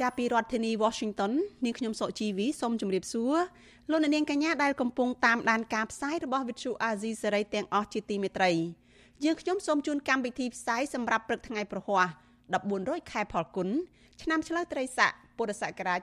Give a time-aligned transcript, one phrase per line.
[0.00, 1.32] ចាប់ពីរដ្ឋធានី Washington
[1.64, 3.34] នាងខ្ញុំសុកជីវីសូមជម្រាបសួរ
[3.90, 8.52] លោកអ្នកនាងកញ្ញាដែលកំពុងតាមដានការផ្សាយរបស់ Vithu Azizi សេរីទាំងអស់ជាទីមេត្រី
[9.24, 12.06] យើងខ្ញុំសូមជូនកម្មវិធីផ្សាយសម្រាប់ព្រឹកថ្ងៃប្រហ័ស
[12.48, 13.68] 14រោចខែផលគុណ
[14.22, 16.00] ឆ្នាំឆ្លូវត្រីស័កពុរសករាជ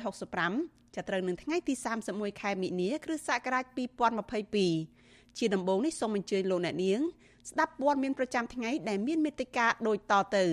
[0.00, 1.74] 2565ចាប់ត្រូវនឹងថ្ងៃទី
[2.06, 3.64] 31ខែមិនិនាគ្រិស្តសករាជ
[4.70, 7.00] 2022ជាដំបូងនេះសូមអញ្ជើញលោកអ្នកនាង
[7.50, 10.46] ស្ដាប់ព័ត៌មានប្រចាំថ្ងៃដែលមានមេត្តាដូចតទៅ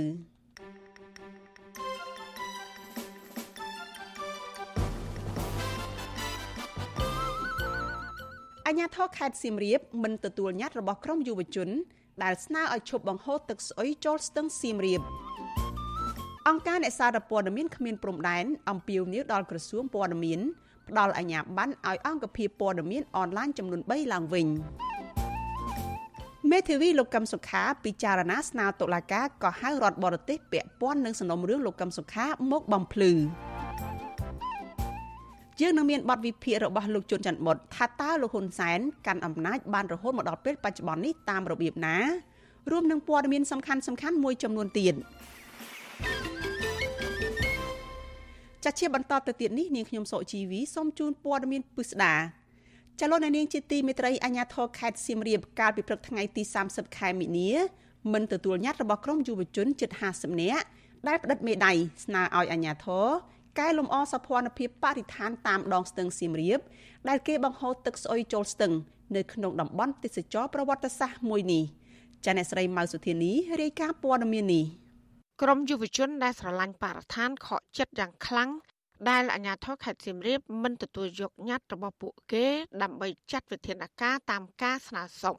[8.67, 11.69] អាជ្ញាធរខេត្តសៀមរាបមិនទទួលញត្តិរបស់ក្រមយុវជន
[12.23, 15.01] ដែលស្នើឲ្យឈប់បង្ហូរទឹកស្អុយចូលស្ទឹងសៀមរាប
[16.47, 20.39] អង្គការអ្នកសារព័ត៌មានគ្មានព្រំដែនអំពាវនាវដល់ក្រសួងព័ត៌មាន
[20.89, 24.47] ផ្ដល់អាជ្ញាប័ណ្ណឲ្យអង្គភាពព័ត៌មានអនឡាញចំនួន3ឡើងវិញ
[26.51, 33.11] មេធាវីលោកកឹមសុខាពិចារណាស្នើតុលាការក៏ហៅរដ្ឋបរទេសពាក់ព័ន្ធនឹងសំណុំរឿងលោកកឹមសុខាមកបំភ្លឺ
[35.61, 41.97] យើងនឹងមានបទវិភាគរបស់លោកជុនច័ន្ទបុតថាតើលោកហ៊ុនសែនកាន់អំណាចបានរហូតមកដល់ពេលបច្ចុប្បន្ននេះតាមរបៀបណា
[42.71, 44.93] រួមនឹងព័ត៌មានសំខាន់សំខាន់មួយចំនួនទៀត
[48.63, 52.15] ចាជាបន្តទៅទៀតនេះនាងខ្ញុំសុជីវីសូមជូនព័ត៌មានពិស្ដា
[52.99, 57.51] ចលនានាងជាទីមេត្រីអាញាធរខេត្តសៀមរាបកាលពីព្រឹកថ្ងៃទី30ខែមិនិនា
[58.13, 60.63] មិនទទួលញត្តិរបស់ក្រមយុវជនជិត50នាក់
[61.07, 61.73] ដែលផ្តិតមេដៃ
[62.05, 63.05] ស្នើឲ្យអាញាធរ
[63.59, 66.59] កែលម្អសោភ័ណភាពបរិស្ថានតាមដងស្ទឹងសៀមរាប
[67.09, 68.73] ដែលគេបង្ហូរទឹកស្អុយចូលស្ទឹង
[69.15, 71.63] នៅក្នុងតំបន់ទេសចរប្រវត្តិសាស្ត្រមួយនេះ
[72.25, 74.65] ចាអ្នកស្រីម៉ៅសុធានីរាយការណ៍ព័ត៌មាននេះ
[75.41, 78.49] ក្រមយុវជនដែលស្រឡាញ់បរិស្ថានខកចិត្តយ៉ាងខ្លាំង
[79.09, 82.45] ដែលអាជ្ញាធរខេត្តសៀមរាបមិនទទួលយកញត្តិរបស់ពួកគេ
[82.81, 85.35] ដើម្បីចាត់វិធានការតាមការស្នើសុំ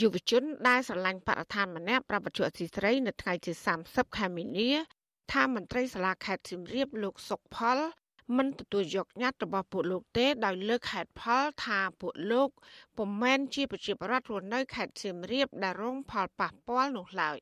[0.00, 3.52] យុវជនដែលស្រឡាញ់បរិស្ថានម្នាក់ប្រាប់បច្ចុប្បន្នអសីស្រីនៅថ្ងៃទី
[3.84, 4.70] 30ខែមីនា
[5.32, 7.78] ថាមន្ត្រីសាលាខេត្តសៀមរាបលោកសុកផល
[8.36, 12.50] មិនទទួលយកញត្តិរបស់ពួកលោកទេដោយលើកហេតុផលថាពួកលោក
[12.96, 17.36] ពុំមែនជាប្រជាពលរដ្ឋរស់នៅខេត្តសៀមរាបដែលរងផលប៉ះពាល់នោះឡើយ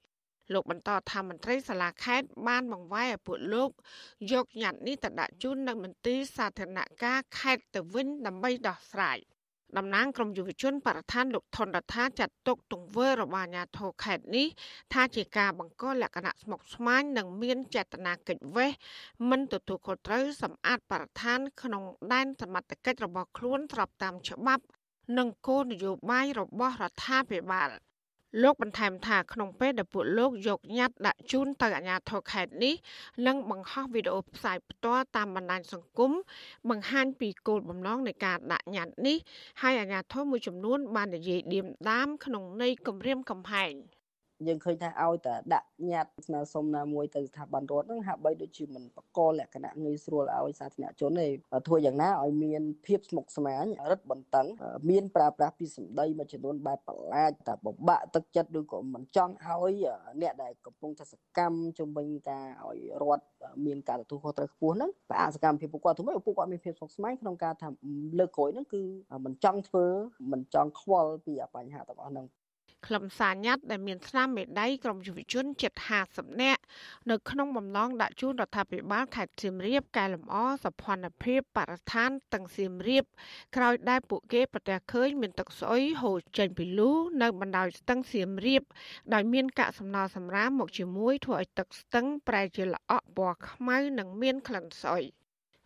[0.52, 3.70] លោកបន្តថាមន្ត្រីសាលាខេត្តបានបង្វែរឲ្យពួកលោក
[4.32, 9.18] យកញត្តិនេះទៅដាក់ជូននៅមន្ទីរសាធារណការខេត្តទៅវិញដើម្បីដោះស្រាយ។
[9.78, 14.46] តំណាងក្រមយុវជនបរិស្ថានលោកថនរដ្ឋាចាត់ទុកទង្វើរបស់អាជ្ញាធរខេត្តនេះ
[14.92, 18.70] ថាជាការបង្កលក្ខណៈស្មុគស្មាញនិងមានចេតនាកិច្ចវេះ
[19.30, 21.82] មិនទទួលខុសត្រូវសម្អាតបរិស្ថានក្នុង
[22.12, 24.64] ដែនសមត្ថកិច្ចរបស់ខ្លួនស្របតាមច្បាប់
[25.18, 27.70] និងគោលនយោបាយរបស់រដ្ឋាភិបាល។
[28.42, 32.74] លោកបន្ថែមថាក្នុងពេលដែលពួកលោកយកញត្តិដាក់ជូនទៅអាជ្ញាធរខេត្តនេះ
[33.26, 36.12] និងបង្ហោះវីដេអូផ្សាយផ្ទាល់តាមបណ្ដាញសង្គម
[36.70, 39.16] បង្ហាញពីគោលបំណងនៃការដាក់ញត្តិនេះ
[39.62, 43.74] ហើយអាជ្ញាធរមួយចំនួនបាននិយាយឌៀមដាមក្នុងន័យគម្រាមកំហែង។
[44.46, 51.26] យើងឃើញថាឲ្យតែដាក់ញត្តិស្នើសុំណាមួយទៅស្ថាប័នរដ្ឋហ្នឹងហាក់បីដូចជាមិនបកលលក្ខណៈងាយស្រួលឲ្យសាធារណជនទេ
[51.66, 54.46] ធ្វើយ៉ាងណាឲ្យមានភាពស្មុគស្មាញរឹតបន្តឹង
[54.90, 59.84] មានប្រើប្រាស់ពីសម្ដីមួយចំនួនបែបប្រឡាចតែបបាក់ទឹកចិត្តឬក៏មិនចង់ឲ្យ
[60.22, 63.24] អ្នកដែលកំពុងតែសកម្មជំវិញការឲ្យរដ្ឋ
[63.66, 67.68] មានការទទួលខុសត្រូវខ្ពស់ហ្នឹងប្រអាសកម្មភាពពួកគាត់ធ្វើម៉េចពួកគាត់មានភាពស្មុគស្មាញក្នុងការថា
[68.18, 68.82] លើកក្រោយហ្នឹងគឺ
[69.26, 69.86] មិនចង់ធ្វើ
[70.32, 72.26] មិនចង់ខ្វល់ពីបញ្ហាទាំងអស់ហ្នឹង
[72.86, 75.72] ខ្លឹមសារញត្តិដែលមានស្នាមមេដៃក្រមយុវជនជិត
[76.06, 76.62] 50នាក់
[77.10, 83.04] នៅក្នុងបំណងដាក់ជូនរដ្ឋាភិបាលខេត្តសៀមរាបកែលម្អសភនភាពបរិស្ថានទាំងសៀមរាប
[83.56, 86.90] ក្រោយដែលពួកគេប្រទះឃើញមានទឹកស្អុយហូរចេញពីលូ
[87.22, 88.62] នៅបណ្ដោយស្ទឹងសៀមរាប
[89.14, 95.04] ដោយមានកាកសំណល់សម្រាមមកជាមួយធ្វើឲ្យទឹកស្ទឹងប្រែជាល្អក់ពណ៌ខ្មៅនិងមានក្លិនស្អុយ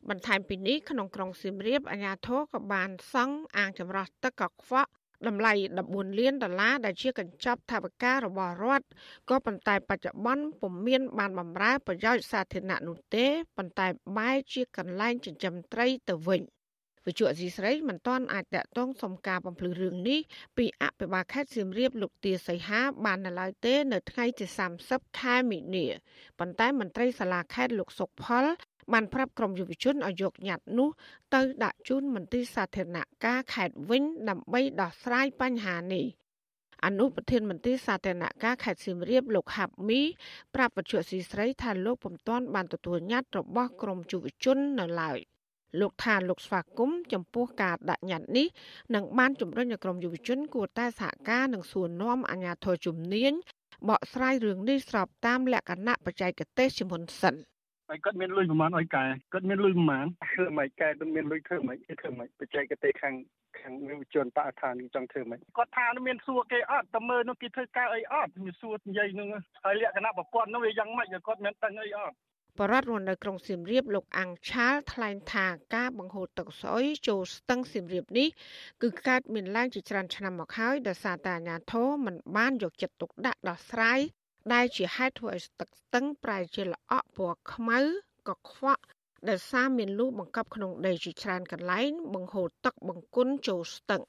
[0.08, 4.90] បន្ថែមពីនេះក្នុងក្រុងសៀមរាបអាជ្ញាធរក៏បានសង់អាងចម្រោះទឹកកខ្វក់
[5.28, 5.52] តម្លៃ
[5.86, 8.86] 14លានដុល្លារដែលជាកញ្ចប់ថវិការបស់រដ្ឋ
[9.30, 13.26] ក៏ប៉ុន្តែបច្ចុប្បន្នពុំមាន បានបម្រើប្រយោជន៍សាធារណៈនោះទេ
[13.56, 13.86] ប៉ុន្តែ
[14.18, 16.42] បែរជាកន្លែងចិញ្ចឹមត្រីទៅវិញ
[17.06, 20.20] វិទ្យុអសីស្រីមិនទាន់អាចតកតងសុំការបំភ្លឺរឿងនេះ
[20.56, 24.46] ពីអភិបាលខេត្តសៀមរាបលោកទាសីហាបាននៅឡើយទេ នៅថ្ងៃទី
[24.82, 25.86] 30ខែមិនិនា
[26.38, 28.46] ប៉ុន្តែមន្ត្រីសាលាខេត្តលោកសុកផល
[28.92, 30.88] បានប្រាប់ក្រមយុវជនឲ្យយកញត្តិនោះ
[31.34, 36.06] ទៅដាក់ជូនមន្ទីរសាធារណការខេត្តវិញដើម្បីដោះស្រាយបញ្ហានេះ
[36.84, 40.00] អនុប្រធានមន្ត្រីសាធារណការខេត្តសៀមរាបលោកហាប់មី
[40.54, 45.18] ប្រាប់វិទ្យុស៊ីស្រីថាលោកពុំទាន់បានទទួលញត្តិរបស់ក្រមយុវជននៅឡើយ
[45.80, 48.46] លោកថាលោកស្វាគមន៍ចំពោះការដាក់ញត្តិនេះ
[48.94, 53.32] នឹងបានជំរុញឲ្យក្រមយុវជន គួរតែសហការនឹងសួរនាំអាជ្ញាធរជំនាញ
[53.88, 57.34] បកស្រាយរឿងនេះស្របតាមលក្ខណៈបច្ចេកទេសជាមុនសិន
[57.92, 63.14] ហើយគាត់មានលុយប្រមាណឲ្យកែគាត់មានលុយប្រមាណធ្វើមិនកែគាត់មានលុយធ្វើមិនធ្វើមិនបច្ចេកទេសខាង
[63.60, 69.28] ខាងយុវជនបរិស្ថានចង់ធ្វើមិនគាត់ថាមានសួរគេអត់តែមើលនោះគេធ្វើការអីអត់មានសួរនិយាយនោះ
[69.64, 72.14] ហើយលក្ខណៈប្រព័ន្ធនោះវាយ៉ាងម៉េចគាត់មានដឹងអីអត់
[72.58, 78.28] បរដ្ឋរស់នៅក្រុងសៀមរាបលោកអាំងឆាលថ្លែងថាការបង្ហូរទឹកស្អុយចូលស្ទឹងសៀមរាបនេះ
[78.82, 84.00] គឺកើតមានឡើងជាច្រើនឆ្នាំមកហើយដោយសារតែអាជ្ញាធរមិនបានយកចិត្តទុកដាក់ដោះស្រាយ
[84.52, 87.78] ដែលជាហេតុធ្វើឲ្យទឹកស្ទឹងប្រែជាល្អក់ពណ៌ខ្មៅ
[88.28, 88.82] កខ្វក់
[89.28, 94.02] ដោយសារមានលូបង្កប់ក្នុងដីជាច្រើនកន្លែង បង្ហូរទឹកបង្គន់ចូលស្ទឹង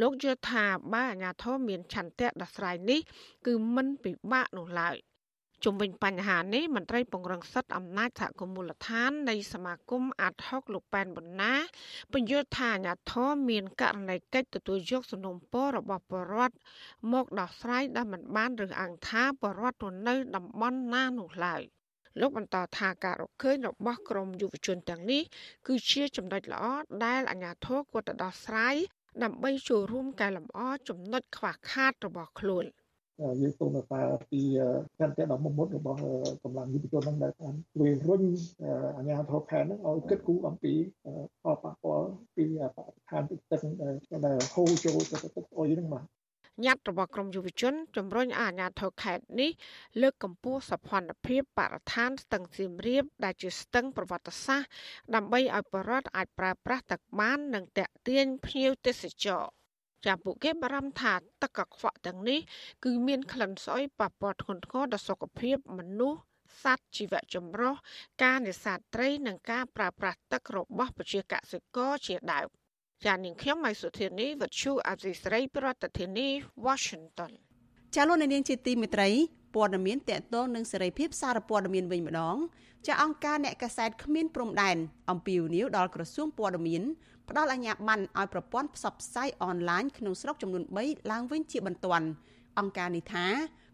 [0.00, 3.00] លោកយល់ថាបើអាជ្ញាធរមានឆន្ទៈដោះស្រាយនេះ
[3.46, 4.96] គឺមិនពិបាកនោះឡើយ
[5.64, 11.54] ជុំវិញបញ្ហានេះមន្ត្រីពង្រឹងសិទ្ធិអំណាចសហគមន៍មូលដ្ឋាននៃសមាគមអាត់ហុកលោកប៉ែនបណ្ណា
[12.12, 16.56] បញ្យល់ថាអាញាធរមានករណីកិច្ចទទួលយកសំណុំពររបស់បរដ្ឋ
[17.12, 21.62] មកដោះស្រាយដែលមិនបានរើសអើងថាបរដ្ឋទៅនៅតំបន់ណានោះឡើយ
[22.20, 25.22] លោកបន្តថាការរកឃើញរបស់ក្រមយុវជនទាំងនេះ
[25.66, 26.64] គឺជាចំណុចល្អ
[27.04, 28.76] ដែលអាញាធរគួរតែដោះស្រាយ
[29.22, 30.58] ដើម្បីចូលរួមកែលម្អ
[30.88, 32.66] ចំណុចខ្វះខាតរបស់ខ្លួន។
[33.40, 34.40] យើងសូមសារពី
[34.98, 36.00] ចន្ទៈដ៏មុមុតរបស់
[36.42, 38.22] កម្លាំងយុវជនហ្នឹងដែលបានជួយរុញ
[38.96, 40.72] អាជ្ញាធរខេត្តហ្នឹងឲ្យគិតគូរអំពី
[41.42, 43.60] ផលប៉ះពាល់ពីបរិស្ថានទឹកទឹក
[44.26, 46.04] ដែលហូរចូលទៅទឹកអុយហ្នឹងបាទ
[46.64, 49.50] ញត្តិរបស់ក្រមយុវជនជំរុញអាជ្ញាធរខេត្តនេះ
[50.02, 54.68] លើកកម្ពស់សភនភាពបរិស្ថានស្ទឹងសៀមរាបដែលជាស្ទឹងប្រវត្តិសាស្ត្រ
[55.14, 59.42] ដើម្បីឲ្យប្រជាពលរដ្ឋអាចប្រើប្រាស់ទឹកបាន និងតាក់ទាញភ្ញៀវទេសចរ
[60.06, 62.40] ចាំពួកគេបារម្ភថាទឹកកខ្វក់ទាំងនេះ
[62.84, 66.20] គឺមានក្លិនស្អុយប៉ះពាល់ធ្ងន់ធ្ងរដល់សុខភាពមនុស្ស
[66.62, 67.74] សត្វជីវៈចម្រុះ
[68.22, 72.48] ការនេសាទត្រីនិងការប្រើប្រាស់ទឹករបស់ប្រជាកសិករជាដើម
[73.04, 76.28] ចាននាងខ្ញុំម៉ៃសុធានីវិទ្យុអាស៊ីសេរីប្រធានាធិបតី
[76.66, 77.32] Washington
[77.94, 79.10] ចាលោកនាងជាទីមេត្រី
[79.54, 82.36] ព័ត៌មានតកតងនឹងសេរីភាពសារព័ត៌មានវិញម្ដង
[82.86, 84.76] ចាអង្គការអ្នកកាសែតគ្មានព្រំដែន
[85.10, 86.82] អំពាវនាវដល់ក្រសួងព័ត៌មាន
[87.30, 92.06] ផ្ដល់អាជ្ញាប័ណ្ណឲ្យប្រព័ន្ធផ្សព្វផ្សាយអនឡាញក្នុងស្រុកចំនួន3ឡើងវិញជាបន្ទាន់
[92.58, 93.26] អង្គការនេះថា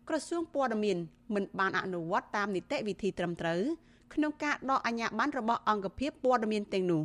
[0.09, 0.99] ក្រសួងព័ត៌មាន
[1.35, 3.61] មិនបានអនុវត្តតាមនីតិវិធីត្រឹមត្រូវ
[4.15, 7.03] ក្នុងការដកអាជ្ញាប័ណ្ណរបស់អង្គភាពព័ត៌មានទាំងនោះ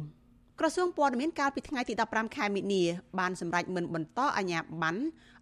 [0.60, 2.84] ក្រសួងព័ត៌មានកាលពីថ្ងៃទី15ខែមិនិនា
[3.20, 5.02] បានសម្រេចមិនបន្តអាជ្ញាប័ណ្ណ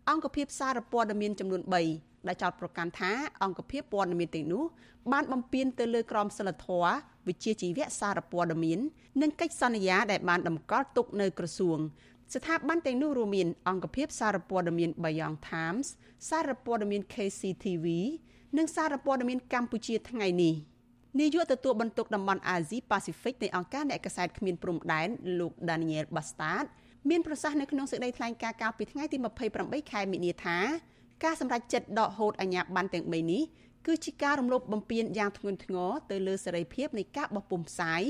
[0.09, 3.11] អង្គភាពសារព័ត៌មានចំនួន3 ដែលចោទប្រកាន់ថា
[3.43, 4.63] អង្គភាពព័ត៌មានទាំងនោះ
[5.11, 6.93] បានបំពានទៅលើក្រមសីលធម៌
[7.27, 8.79] វិជ្ជាជីវៈសារព័ត៌មាន
[9.21, 11.79] និងកិច្ចសន្យាដែលបានតម្កល់ទុកនៅក្រសួង
[12.33, 15.87] ស្ថាប័នទាំងនោះរួមមានអង្គភាពសារព័ត៌មាន Bayang Times
[16.29, 17.85] សារព័ត៌មាន KCTV
[18.57, 20.55] និងសារព័ត៌មានកម្ពុជាថ្ងៃនេះ
[21.19, 25.07] នាយកទទួលបន្ទុកតំបន់អាស៊ីប៉ាស៊ីហ្វិកនៃអង្គការអ្នកកសែតគ្មានព្រំដែន
[25.39, 26.65] លោក Daniel Bastard
[27.09, 29.17] មានប្រសាសន៍នៅក្នុងសេចក្តីថ្លែងការណ៍កាលពីថ្ងៃទី
[29.53, 30.57] 28ខែមិនិនាថា
[31.24, 33.42] ការសម្រេចចិត្តដកហូតអាញាប័ណ្ណទាំង3នេះ
[33.86, 38.02] គឺជាការរំលោភបំពានយ៉ាងធ្ងន់ធ្ងរទៅលើសេរីភាពនៃការបោះពុម្ពផ្សាយ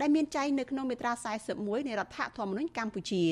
[0.00, 1.12] ដែលមានចែងនៅក្នុងមាត្រា
[1.46, 3.24] 41នៃរដ្ឋធម្មនុញ្ញកម្ពុជា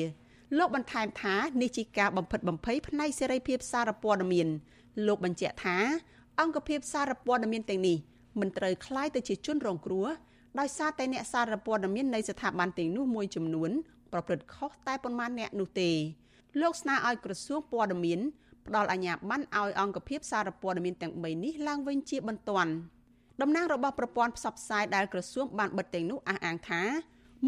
[0.57, 4.47] លោកបន្ថែមថានេះជាការបំផិតបំភ័យផ្នែកសេរីភាពសារព័ត៌មាន
[5.07, 5.77] លោកបញ្ជាក់ថា
[6.39, 7.97] អង្គភាពសារព័ត៌មានទាំងនេះ
[8.39, 10.07] មិនត្រូវคล้ายទៅជាជនរងគ្រោះ
[10.59, 13.71] ដោយសារតែអ្នកសារព័ត៌មាននៃស្ថាប័នទាំងនោះមួយចំនួន
[14.13, 15.91] ប្រព្រឹត្តខុសតែប៉ុន្មានអ្នកនោះទេ
[16.61, 18.19] លោកស្នើឲ្យក្រសួងព័ត៌មាន
[18.66, 22.72] ផ្ដល់អាជ្ញាប័ណ្ណឲ្យអង្គភាពសារព័ត៌មានទាំង3នេះឡើងវិញជាបន្ទាន់
[23.40, 26.82] តំណាងរបស់ប្រព័ន្ធផ្សព្វផ្សាយដែលក្រសួងបានបិទទាំងនោះអះអាងថា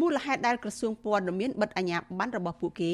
[0.01, 2.93] មូលហេតុដែលក្រសួងព័ត៌មានបិទអាជ្ញាប័ណ្ណរបស់ពួកគេ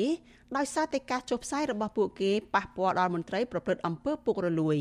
[0.58, 4.78] ដោយសារតែការចុះផ្សាយរបស់ពួកគេប៉ះពាល់ដល់មន្ត្រីប្រព្រឹត្តអំពើពុករលួយ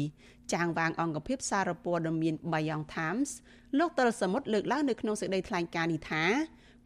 [0.52, 3.30] ចាងវាងអង្គភាពសារព័ត៌មាន Bayang Times
[3.78, 6.24] លោកតលសមុទ្រលើកឡើងនៅក្នុងសេចក្តីថ្លែងការណ៍នេះថា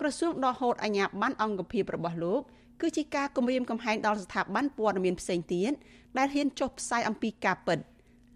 [0.00, 2.40] ក្រសួងដកហូតអាជ្ញាប័ណ្ណអង្គភាពរបស់លោក
[2.80, 5.72] គឺជាការគំរាមកំហែងដល់ស្ថាប័នព័ត៌មានផ្សេងទៀត
[6.18, 7.78] ដែលហ៊ានចុះផ្សាយអំពីការពិត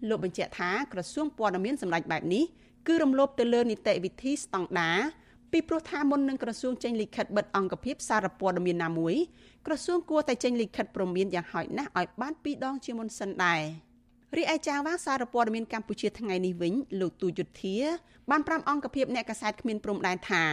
[0.09, 2.43] លោកបញ្ជាក់ថាក្រសួងព័ត៌មានសម្ដេចបែបនេះ
[2.87, 4.99] គឺរំលោភទៅលើនីតិវិធីស្តង់ដារ
[5.51, 9.15] ពីព្រោះថាមុននឹងក្រសួងចេញលិខិតបិទអង្គភាពសារព័ត៌មានណាមួយ
[9.65, 13.61] ក្រសួងគួរតែចេញលិខិតព្រមានយ៉ាងហោចណាស់ឲ្យបានពីរដងជាមុនសិនដែរ
[14.37, 17.77] រីឯចាងវាងសារព័ត៌មានកម្ពុជាថ្ងៃនេះវិញលោកទូយុទ្ធា
[18.29, 20.43] បានប្រាប់អង្គភាពអ្នកកសែតគ្មានព្រំដែនថា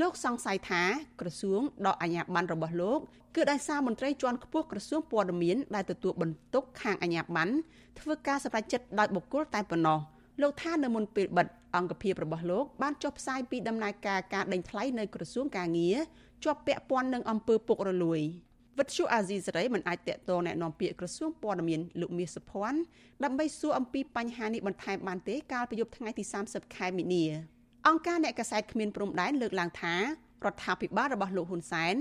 [0.00, 0.82] លោកសង្ស័យថា
[1.20, 3.00] ក្រសួងដកអាជ្ញាប័ណ្ណរបស់លោក
[3.36, 7.52] គឺដោយសារមន្ត្រីជាន់ខ្ពស់ក្រសួងព័ត៌មានដែលទទួលបន្ទុកខាងអាជ្ញាប័ណ្ណ
[8.00, 9.98] ធ្វើការសម្រេចចិត្តដោយបុគ្គលតែប៉ុណ្ណោះ
[10.42, 15.96] លោកថានៅមុនពេលបិទអង្គភាពរបស់លោកបានចុះផ្សាយពីដំណើរការការដេញថ្លៃនៅក្រសួងកាងារ
[16.44, 18.20] ជាប់ពាក់ព័ន្ធនឹងអំពើពុករលួយ
[18.78, 22.80] វិទ្យុអាស៊ីសេរីមិនអាចតកតងแนะនាំពាក្យក្រសួងព័ត៌មានលោកមាសសុភ័ណ្ឌ
[23.24, 27.24] ដើម្បីសួរអំពីបញ្ហានេះបន្ថែមបានទេកាលពីយប់ថ្ងៃទី30ខែមីនា
[27.87, 30.01] អង្គការអ្នកកសែតគ្មានព្រំដែនលើកឡើងថារ
[30.53, 31.95] ដ្ឋាភិបាលរបស់លោកហ៊ុនសែន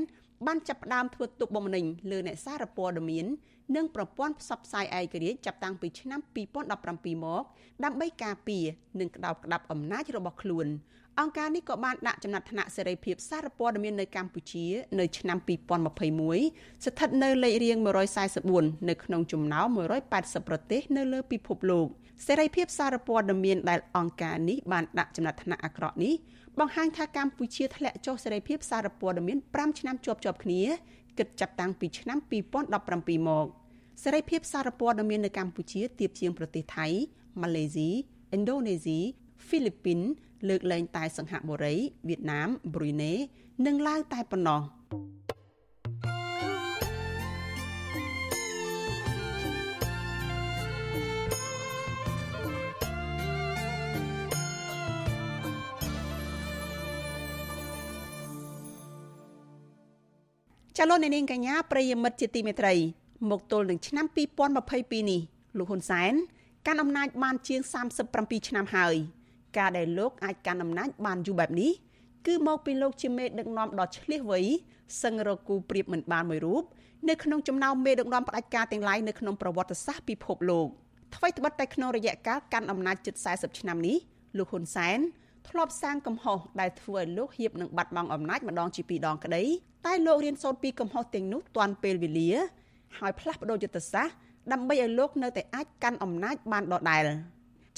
[0.47, 3.27] បានចាប់ផ្ដើមធ្វើទុកបុកម្នេញលើអ្នកសារព័ត៌មាន
[3.77, 6.21] និងប្រព័ន្ធផ្សព្វផ្សាយឯករាជ្យចាប់តាំងពីឆ្នាំ
[6.77, 7.43] 2017មក
[7.85, 8.65] ដើម្បីការពារ
[9.01, 10.67] និងក្តោបក្តាប់អំណាចរបស់ខ្លួន
[11.21, 14.67] អង្គការនេះក៏បានដាក់ចំណាត់ថ្នាក់សេរីភាពសារព័ត៌មាននៅកម្ពុជា
[14.99, 15.39] នៅឆ្នាំ
[15.97, 17.77] 2021ស្ថិតនៅលេខរៀង
[18.33, 19.67] 144នៅក្នុងចំណោម
[20.09, 21.89] 180ប្រទេសនៅលើពិភពលោក
[22.27, 26.15] សេរីភាពសារព័ត៌មានដែលអង្គការនេះបានដាក់ចំណាត់ថ្នាក់អាក្រក់នេះ
[26.59, 30.63] បង្ហាញថាកម្ពុជាធ្លាក់ចុះសេរីភាពសារព័ត៌មាន5ឆ្នាំជាប់ជាប់គ្នា
[31.19, 32.19] គិតចាប់តាំងពីឆ្នាំ
[32.69, 33.47] 2017មក
[34.03, 36.87] សេរីភាពសារព័ត៌មាននៅកម្ពុជាទាបជាងប្រទេសថៃ
[37.43, 37.91] ម៉ាឡេស៊ី
[38.35, 38.99] ឥណ្ឌូនេស៊ី
[39.47, 40.01] ហ្វីលីពីន
[40.49, 41.75] លើកលែងតែសង្ហបុរី
[42.09, 43.13] វៀតណាម ប្រ៊ុយណេ
[43.67, 44.61] និងឡាវតែប៉ុណ្ណោះ
[60.81, 62.75] ចលនានាងកញ្ញាប្រិយមិត្តជាទីមេត្រី
[63.31, 64.07] មកទល់នឹងឆ្នាំ
[64.57, 65.21] 2022នេះ
[65.59, 66.13] លោកហ៊ុនសែន
[66.67, 67.61] កាន់អំណាចបានជាង
[68.05, 68.95] 37ឆ្នាំហើយ
[69.59, 71.73] ការដែលលោកអាចកាន់អំណាចបានយូរបែបនេះ
[72.27, 74.41] គឺមកពីលោកជាមេដឹកនាំដ៏ឆ្លៀសវៃ
[75.03, 76.63] សឹងរកគូប្រៀបមិនបានមួយរូប
[77.09, 80.69] នៅក្នុងចំណោមមេដឹកនាំផ្ដាច់ការទាំងឡាយនៅក្នុងប្រវត្តិសាស្ត្រពិភពលោក
[81.15, 83.97] ថ្មីត្បិតតែក្នុងរយៈកាលកាន់អំណាចជិត40ឆ្នាំនេះ
[84.37, 84.99] លោកហ៊ុនសែន
[85.49, 89.43] ធ្លាប់សាងកំហុសដែលធ្វើឲ្យលោកហៀបនឹងបាត់បង់អំណាចម្ដងជាពីរដងក្តី
[89.87, 92.31] តែលោករៀនសូត្រពីកំហុសទាំងនោះទាន់ពេលវេលា
[92.99, 94.14] ហើយផ្លាស់ប្ដូរយុទ្ធសាស្ត្រ
[94.52, 97.05] ដើម្បីឲ្យលោកនៅតែអាចកាន់អំណាចបានដដែល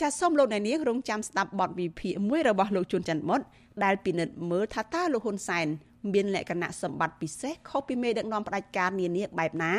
[0.00, 3.40] ចាសសូមលោកអ្នកនាងរងចាំស្ដាប់បទវិភាគមួយរបស់លោកជួនច័ន្ទមុត
[3.84, 5.66] ដែលពិនិត្យមើលថាតើលោកហ៊ុនសែន
[6.12, 9.72] មានលក្ខណៈសម្បត្តិពិសេសខុសពីមេដឹកនាំផ្ដាច់ការនានាបែបណា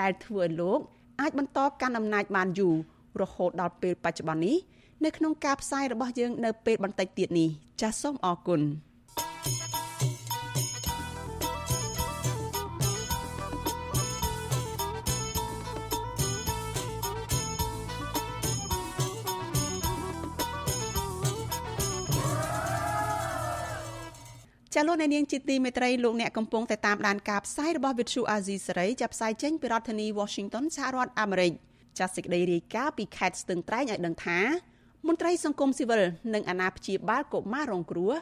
[0.00, 0.78] ដែលធ្វើឲ្យលោក
[1.20, 2.74] អាចបន្តកាន់អំណាចបានយូរ
[3.22, 4.56] រហូតដល់ពេលបច្ចុប្បន្ននេះ
[5.04, 7.48] នៅក្នុងការផ្សាយរបស់យើងនៅពេលបន្តិចទៀតនេះ
[7.80, 8.60] ចាសសូមអរគុណ
[24.74, 31.52] ចាលោកអ្នកនាងជាទីមេត្រីលោកអ្នកកំពុងតែតាមដានការផ្សាយរបស់ Vithu Azizi សេរីចាប់ផ្សាយចេញពីរដ្ឋធានី Washington សហរដ្ឋអាមេរិក
[31.98, 34.40] ចាសសេចក្តីរាយការណ៍ពីខេត្តស្ទឹងត្រែងឲ្យដឹងថា
[35.06, 36.02] មន្ត្រីសង្គមស៊ីវិល
[36.34, 38.12] និងអាណាព្យាបាលកុមាររងគ្រោះ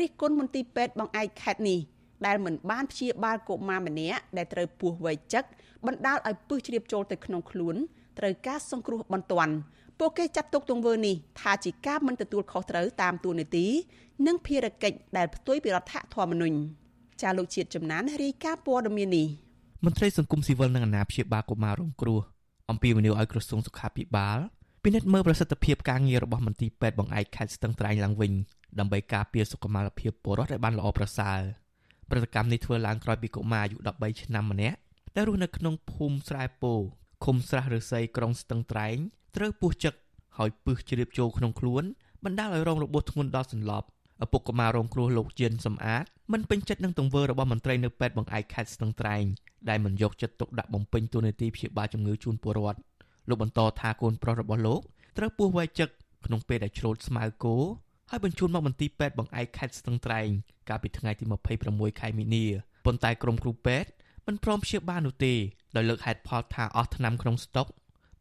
[0.00, 1.78] រិះគន់មន្ទីរពេទ្យបង្អែកខេត្តនេះ
[2.26, 5.44] ដែលមិនបានព្យាបាលកុមារម្នាក់ដែលត្រូវពោះវ័យចឹក
[5.86, 7.76] បណ្ដាលឲ្យពឹសជ្រាបចូលទៅក្នុងខ្លួន
[8.18, 9.54] ត្រូវការសង្គ្រោះបន្ទាន់
[9.98, 13.66] ពួកគេចាត់ទុកទង្វើនេះថាជាការមិនទទួលខុសត្រូវតាមទួលនីតិ
[14.26, 16.56] និងភារកិច្ចដែលផ្ទុយពីរដ្ឋធម្មនុញ្ញ
[17.22, 19.26] ចាលោកជាតិចំណានរាយការណ៍ព័ត៌មាននេះ
[19.84, 22.20] មន្ត្រីសង្គមស៊ីវិលនិងអាណាព្យាបាលកុមាររងគ្រោះ
[22.70, 24.38] អំពីវិនិយោគឲ្យក្រសួងសុខាភិបាល
[24.88, 28.32] ពិនិត្យមើលប្រសិទ្ធភាពការងាររបស់មន្ទីរពេទ្យបង្អែកខេត្តស្ទឹងត្រែងឡើងវិញ
[28.78, 31.40] ដើម្បីការពារសុខុមាលភាពពលរដ្ឋឲ្យបានល្អប្រសើរ
[32.10, 34.78] ប្រតិកម្មនេះធ្វើឡើងក្រោយពីកុមារអាយុ13ឆ្នាំម្នាក់
[35.16, 36.72] ដែលរស់នៅក្នុងភូមិស្រែពោ
[37.24, 38.96] ឃុំស្រះឫស្សីក្រុងស្ទឹងត្រែង
[39.36, 39.94] ត្រូវពោះចឹក
[40.38, 41.84] ហើយពឹសជ្រាបចូលក្នុងខ្លួន
[42.24, 43.86] បណ្ដាលឲ្យរងរបួសធ្ងន់ដល់សន្លប់
[44.24, 49.24] ឪពុកកុមាររងគ្រោះលោកជិនសំអាតមិនពេញចិត្តនឹងទង្វើរបស់មន្ត្រីនៅពេទ្យបង្អែកខេត្តស្ទឹងត្រែង
[49.68, 52.80] ដែលមិនយកចិត្តទុកដាក់បំពេញតួនាទីព្យាបាលជំងឺជូនពលរដ្ឋ
[53.28, 54.80] លោកបន្តថាកូនប្រុសរបស់លោក
[55.18, 55.88] ត្រូវពោះវែកចឹក
[56.26, 57.56] ក្នុងពេលដែលច្រូតស្មៅគោ
[58.10, 60.28] ហើយបញ្ជូនមកមន្ទីរពេទ្យបង្អែកខេត្តស្ទឹងត្រែង
[60.68, 61.24] កាលពីថ្ងៃទី
[61.62, 62.44] 26ខែមីនា
[62.84, 63.88] ប៉ុន្តែក្រុមគ្រូពេទ្យ
[64.26, 65.34] មិនព្រមព្យាបាលនោះទេ
[65.76, 67.66] ដោយលើកហេតុផលថាអស់ថ្នាំក្នុងស្តុក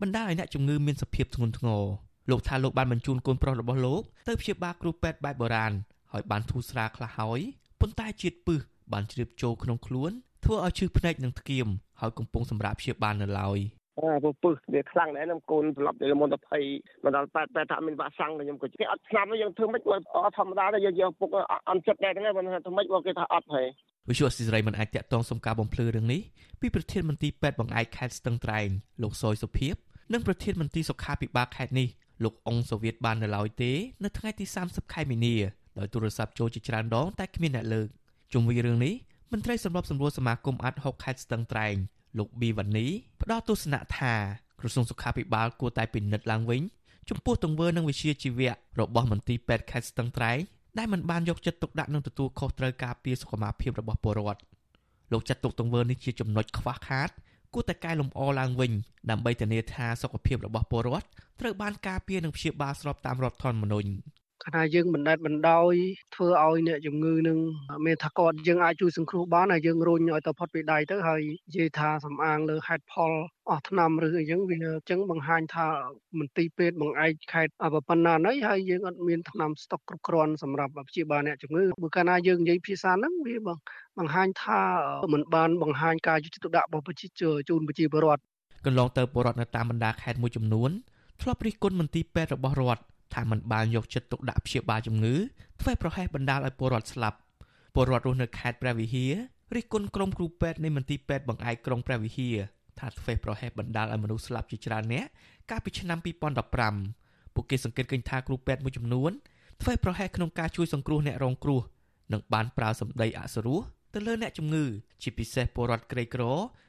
[0.01, 1.83] បណ្ដាលឲ្យអ្នកជំងឺមានសភាពធ្ងន់ធ្ងរ
[2.29, 5.73] លោកថាលោកបានបញ្ជូនកូនប្រុសរបស់លោកទៅព្យាបាលគ្រូពេទ្យបែបបុរាណ
[6.11, 7.39] ហើយបានធូរស្រាលខ្លះហើយ
[7.81, 8.59] ប៉ុន្តែជាតិពឹស
[8.93, 10.11] បានជ្រាបចូលក្នុងខ្លួន
[10.43, 11.67] ធ្វើឲ្យឈឺភ្នែកនិងធ្គាម
[11.99, 13.59] ហើយកំពុងសម្រាប់ព្យាបាលនៅឡើយ
[13.99, 16.63] អាពពឹសវាខ្លាំងដែរខ្ញុំកូនប្រឡប់ទៅមុនទៅភ័យ
[17.03, 21.29] មកដល់ប៉ែតែថាមានវាក់សាំងខ្ញុំក៏គេអត់ស្នាប់យើងធ្វើមិនបើអត់ធម្មតាទេយើងយកពុក
[21.69, 23.67] អន់ចិត្តដែរហ្នឹងបើថាធ្វើមិនបើគេថាអត់ហើយ
[24.09, 26.21] វិសុយអសិរ័យមិនអាចតាក់ទងសុំការបំភ្លឺរឿងនេះ
[26.61, 28.67] ពីប្រធានមន្ត្រីពេទ្យបង្អែកខេត្តស្ទឹងត្រែង
[29.03, 29.75] លោកសយសុភីប
[30.13, 31.87] និងប្រធានមន្ត្រីសុខាភិបាលខេត្តនេះ
[32.23, 33.71] លោកអ៊ុងសូវៀតបាននៅឡើយទេ
[34.03, 35.35] នៅថ្ងៃទី30ខែមីនា
[35.79, 37.87] ដោយទូរស័ព្ទចូលជាច្រើនដងតែគ្មានអ្នកលើក
[38.33, 38.93] ជុំវិញរឿងនេះ
[39.31, 41.75] មន្ត្រីសម្របសម្រួលសមាគមអាត់6ខេត្តស្ទឹងត្រែង
[42.17, 42.87] លោកប៊ីវ៉ានី
[43.21, 44.13] ផ្ដល់ទស្សនៈថា
[44.59, 46.61] ក្រសួងសុខាភិបាលគួរតែពិនិត្យឡើងវិញ
[47.09, 50.37] ចំពោះទង្វើនិងវិជាជីវៈរបស់មន្ត្រីពេទ្យខេត្តស្ទឹងត្រែង
[50.77, 54.41] ដែលមិនបានយកចិត្តទុកដាក់នឹងទទួលខុសត្រូវការពារសុខភាពរបស់ពលរដ្ឋ
[55.11, 57.09] លោកចាត់ទុកទង្វើនេះជាចំណុចខ្វះខាត
[57.53, 58.71] គួរតែកែលម្អឡើងវិញ
[59.09, 61.07] ដើម្បីធានាថាសុខភាពរបស់ពលរដ្ឋ
[61.39, 63.89] ត្រូវបានការពារនិងព្យាបាលស្របតាមរដ្ឋធម្មនុញ្ញ
[64.45, 65.73] ខណៈយើងបណ្ដេតបណ្ដោយ
[66.15, 67.37] ធ្វើឲ្យអ្នកជំងឺនឹង
[67.85, 73.11] មានថាគាត់យើងអាចជួយសង្គ្រោះបានហើយយើងរុញឲ្យទៅផុតពីដៃទៅហើយនិយាយថាសំអាងលើហេតុផល
[73.49, 75.67] អស់ឆ្នាំឬអីចឹងវាអញ្ចឹងបង្ហាញថា
[76.19, 84.61] មន្ទីរពេទ្យបង្អែកខេត្តអបប៉ុណ្ណាណីហើយយើងអត់មានថ្នាំស្តុកគ្រប់គ្រាន់សម្រាប់ព្យាបាលអ្នកជំងឺបើកាលណាយើងនិយាយភាសាហ្នឹងវាបង្ហាញថា
[85.13, 87.07] มันបានបង្ហាញការយុត្តិធម៌ដាក់របស់ប្រជា
[87.49, 88.21] ជូនប្រជាពលរដ្ឋ
[88.65, 90.71] កន្លងទៅពលរដ្ឋនៅតាមបណ្ដាខេត្តមួយចំនួន
[91.21, 92.81] ធ្លាប់រិះគន់មន្ទីរពេទ្យរបស់រដ្ឋ
[93.13, 95.15] ថាมันបានយកចិត្តទុកដាក់ព្យាបាលជំងឺ
[95.61, 97.17] ធ្វើប្រហែសបណ្ដាលឲ្យពលរដ្ឋស្លាប់
[97.73, 99.13] ពលរដ្ឋរស់នៅខេត្តព្រះវិហារ
[99.55, 102.35] រិះគន់ក្រុមគ្រូពេទ្យនៃមន្ទីរពេទ្យបង្អែកក្រុងព្រះវិហារ
[102.79, 105.05] ថាធ្វើប្រហែសបណ្ដាលឲ្យមនុស្សស្លាប់ជាច្រើនអ្នក
[105.49, 105.99] កាលពីឆ្នាំ
[106.65, 109.11] 2015ពួកគេសង្កេតឃើញថាគ្រូពេទ្យមួយចំនួន
[109.61, 111.61] ធ្វើប្រហែសក្នុងការជួយសង្គ្រោះអ្នករងគ្រោះ
[112.13, 113.59] និងបានប្រើសម្ដីអសុរោះ
[113.93, 114.65] ទៅលើអ្នកជំងឺ
[115.01, 116.23] ជាពិសេសពលរដ្ឋក្រីក្រ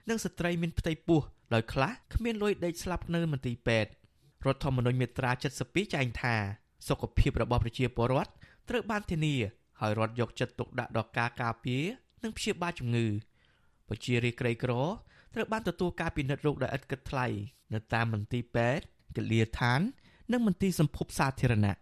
[0.08, 1.20] និងស្ត្រីមានផ្ទៃពោះ
[1.54, 3.90] ដោយខ្លះគ្មានលុយដេកស្លាប់នៅមន្ទីរពេទ្យ
[4.46, 5.30] រដ្ឋធម្មនុញ្ញមាត្រា
[5.62, 6.34] 72ចែងថា
[6.88, 8.30] សុខភាពរបស់ប្រជាពលរដ្ឋ
[8.68, 9.34] ត្រូវបានធានា
[9.80, 11.84] ហើយរដ្ឋយកចិត្តទុកដាក់ដល់ការការពារ
[12.22, 13.06] និងព្យាបាលជំងឺ
[13.88, 14.72] ប្រជារាស្ត្រក្រីក្រ
[15.34, 17.26] ត្រូវបានទទួលការពិនិត្យរោគដោយឥតគិតថ្លៃ
[17.74, 18.84] នៅតាមមន្ទីរពេទ្យ
[19.16, 19.80] កលាដ្ឋាន
[20.32, 21.76] និងមន្ទីរសម្ភពសាធារណៈ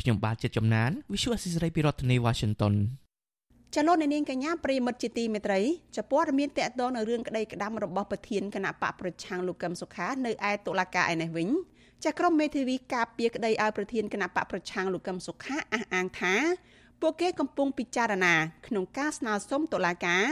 [0.00, 2.74] ខ្ញុំបាទចិត្តចំណាន Visual Assisray ពីរដ្ឋធានី Washington
[3.74, 5.60] ចលនានាងកញ្ញាប្រិមិត្តជាទីមេត្រី
[5.96, 11.48] ចព័ត៌មានតកតងនៅរឿងក្តីក្តាំរបស់ប្រធានគណៈបកប្រឆាំងលោកកឹមសុខានៅឯតុលាការឯនេះវិញ
[12.06, 16.34] ចាក្រុមមេធាវីការពារក្តីឲ្យប្រធានគណៈបកប្រឆាំងលោកកឹមសុខាអះអាងថា
[17.00, 18.34] ពួកគេកំពុងពិចារណា
[18.66, 20.24] ក្នុងការស្នើសុំតុលាការ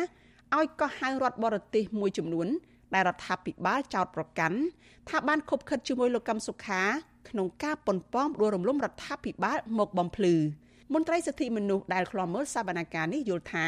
[0.57, 2.49] ឲ្យកោះហៅរដ្ឋបរទេសមួយចំនួន
[2.95, 4.59] ដែលរដ្ឋាភិបាលចោទប្រកាន់
[5.09, 6.83] ថាបានខົບខិតជាមួយលោកកឹមសុខា
[7.28, 10.35] ក្នុងការប៉ុនប៉ងដួលរំលំរដ្ឋាភិបាលមកបំភ្លឺ
[10.95, 13.66] មន្ត្រីសិទ្ធិមនុស្សដែលខ្លាំមើលសវនកម្មនេះយល់ថា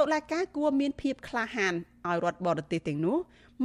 [0.00, 1.74] តុលាការគួរមានភាពក្លាហាន
[2.06, 3.16] ឲ្យរដ្ឋបរទេសទាំងនោះ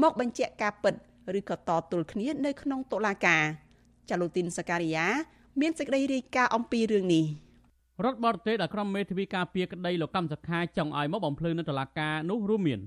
[0.02, 0.94] មកបញ្ជាក់ការពិត
[1.40, 3.44] ឬក៏តទល់គ្នានៅក្នុងតុលាការ
[4.10, 5.08] ចាលូទីនសការីយ៉ា
[5.62, 7.26] មានសេចក្តីរាយការណ៍អំពីរឿងនេះ
[8.06, 12.80] រដ្ឋបរទេសដែលក្រុមមេធាវីការពារក្តីលោកកម្មសខាចង់ឲ្យមកបំភ្លឺនៅតុលាការនោះរួមមាន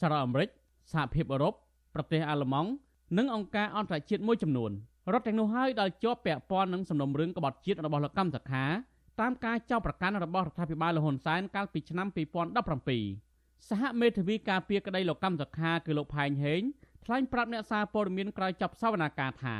[0.00, 0.48] សហរដ្ឋអាមេរិក
[0.92, 1.54] សហភាពអឺរ៉ុប
[1.94, 2.70] ប្រទេសអាល្លឺម៉ង់
[3.18, 4.70] និងអង្គការអន្តរជាតិមួយចំនួន
[5.12, 8.64] រដ្ឋទាំងនោះហើយដែលជាប់ពាក់ព័ន្ធនឹងសំណុំរឿងក្បត់ជាតិរបស់លោកកម្មសខា
[9.20, 12.08] តាមការចោទប្រកាន់របស់រដ្ឋាភិបាលលហ៊ុនសែនកាលពីឆ្នាំ
[12.88, 16.62] 2017សហមេធាវីការពារក្តីលោកកម្មសខាគឺលោកផែងហេង
[17.04, 19.56] ថ្លែងប្រាប់អ្នកសារព័ត៌មានក្រោយចប់សវនាការថា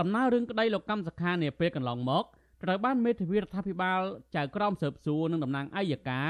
[0.00, 2.24] ដំណើររឿងក្តីលោកកម្មសខានាពេលកន្លងមក
[2.62, 4.00] ត្រូវបានមេធាវីរដ្ឋាភិបាល
[4.36, 6.28] ចៅក្រមស៊ើបសួរនិងតំណាងអัยការ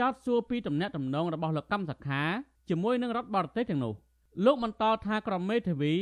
[0.00, 2.22] ចោទសួរពីទំនាក់ទំនងរបស់លោកកម្មសខា
[2.68, 3.94] ជាមួយនឹងរដ្ឋបរទេសទាំងនោះ
[4.44, 5.94] លោកបន្តថាក្រុមមេធាវី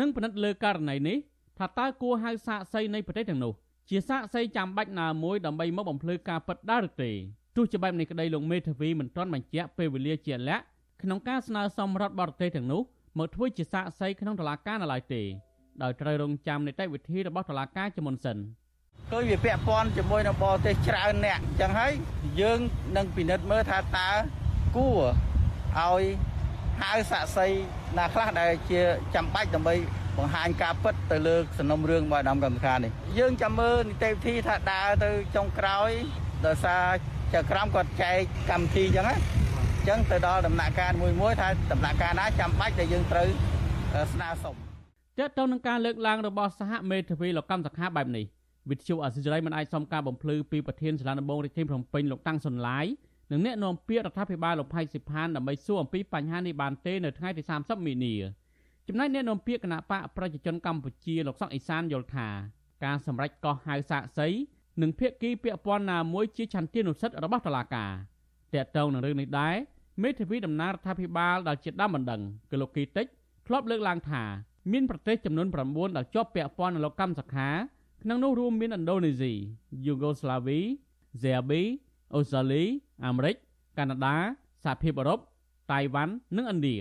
[0.00, 1.16] នឹងពិនិត្យលើករណីនេះ
[1.58, 3.52] ថាតើគួរហៅសាកសីនៃប្រទេសទាំងនោះ
[3.90, 7.10] ជាសាកសីចាំបាច់ណាមួយដើម្បីមកបំភ្លឺការពិតដែរឬទេ
[7.56, 10.64] ទោះជាបែបនេះក្តីលោកមេធាវីមិនទាន់បញ្ជាក់ពេលវេលាជាក់លាក់
[11.02, 12.82] ក្នុងការស្នើសុំរដ្ឋបរទេសទាំងនោះ
[13.18, 15.22] មកធ្វើជាសាកសីក្នុងតុលាការនៅឡើយទេ
[15.82, 18.36] ដោយត្រូវរងចាំនីតិវិធីរបស់តុលាការជាមុនសិន
[19.12, 21.92] គឺវាពាក់ព័ន្ធជាមួយនឹងបរទេសច្រើនអ្នកអញ្ចឹងហើយ
[22.40, 22.58] យើង
[22.96, 24.10] នឹងពិនិត្យមើលថាតើ
[24.76, 25.00] គួរ
[25.78, 26.02] ឲ្យ
[26.82, 27.46] ហៅសាក់សី
[27.98, 28.80] ណាខ្លះដែលជា
[29.14, 29.74] ចាំបាច់ដើម្បី
[30.18, 35.90] បង្ហាញការពិតទៅលើសំណុំរឿងរបស់អាដាមកម្មខានេះយើងចាំមើលនីតិវិធីថាដើរទៅចុងក្រោយ
[36.46, 36.84] ដោយសារ
[37.34, 38.16] ចៅក្រមគាត់ចែក
[38.50, 39.16] កម្មវិធីអញ្ចឹងណា
[39.78, 43.28] អញ្ចឹងទៅដល់ដំណាក់កាលមួយមួយថាដំណាក់កាលណាចាំបាច់ដែលយើងត្រូវ
[44.14, 44.71] ស្នើសុំ
[45.18, 48.24] ទាក់ទងនឹងការលើកឡើងរបស់សហមេធាវីលោកកម្មសខាបែបនេះ
[48.70, 52.86] វិទ្យុអសិរ័យមិនអាចសុំការបំភ្លឺពីប្រធានសាលាដំបងរាជធានីភ្នំពេញលោកតាំងសុនឡាយ
[53.30, 58.14] និងអ្នកនាំពាក្យរដ្ឋាភិបាលលោកផៃសិផានដើម្បីសួរអំពីបញ្ហានេះបានទេនៅថ្ងៃទី30មីនា
[58.88, 62.28] ចំណែកអ្នកនាំពាក្យគណៈបកប្រជាជនកម្ពុជាលោកសុកអេសានយល់ថា
[62.84, 64.28] ការសម្រេចកោះហៅសាកសី
[64.82, 67.92] និងភាគីពាក់ព័ន្ធណាមួយជាឆន្ទានុសិទ្ធិរបស់តុលាការ
[68.54, 69.56] តកតងនឹងរឿងនេះដែរ
[70.02, 72.20] មេធាវីដំណើររដ្ឋាភិបាលដែលជាដើមបណ្ដឹង
[72.50, 73.06] គឺលោកគីតិច
[73.46, 74.22] ធ្លាប់លើកឡើងថា
[74.70, 77.48] មានប្រទេសចំនួន9ដែលជាប់ពាក់ព័ន្ធនឹងលោកកម្មសខា
[78.02, 79.32] ក្នុងនោះរួមមានឥណ្ឌូនេស៊ី
[79.86, 80.58] យូហ្គោស្លាវី
[81.18, 81.62] ហ្សេប៊ី
[82.14, 82.64] អូស្ត្រាលី
[83.06, 83.36] អាមេរិក
[83.78, 84.16] កាណាដា
[84.64, 85.18] សហភាពអឺរ៉ុប
[85.72, 86.76] តៃវ៉ាន់និងឥណ្ឌា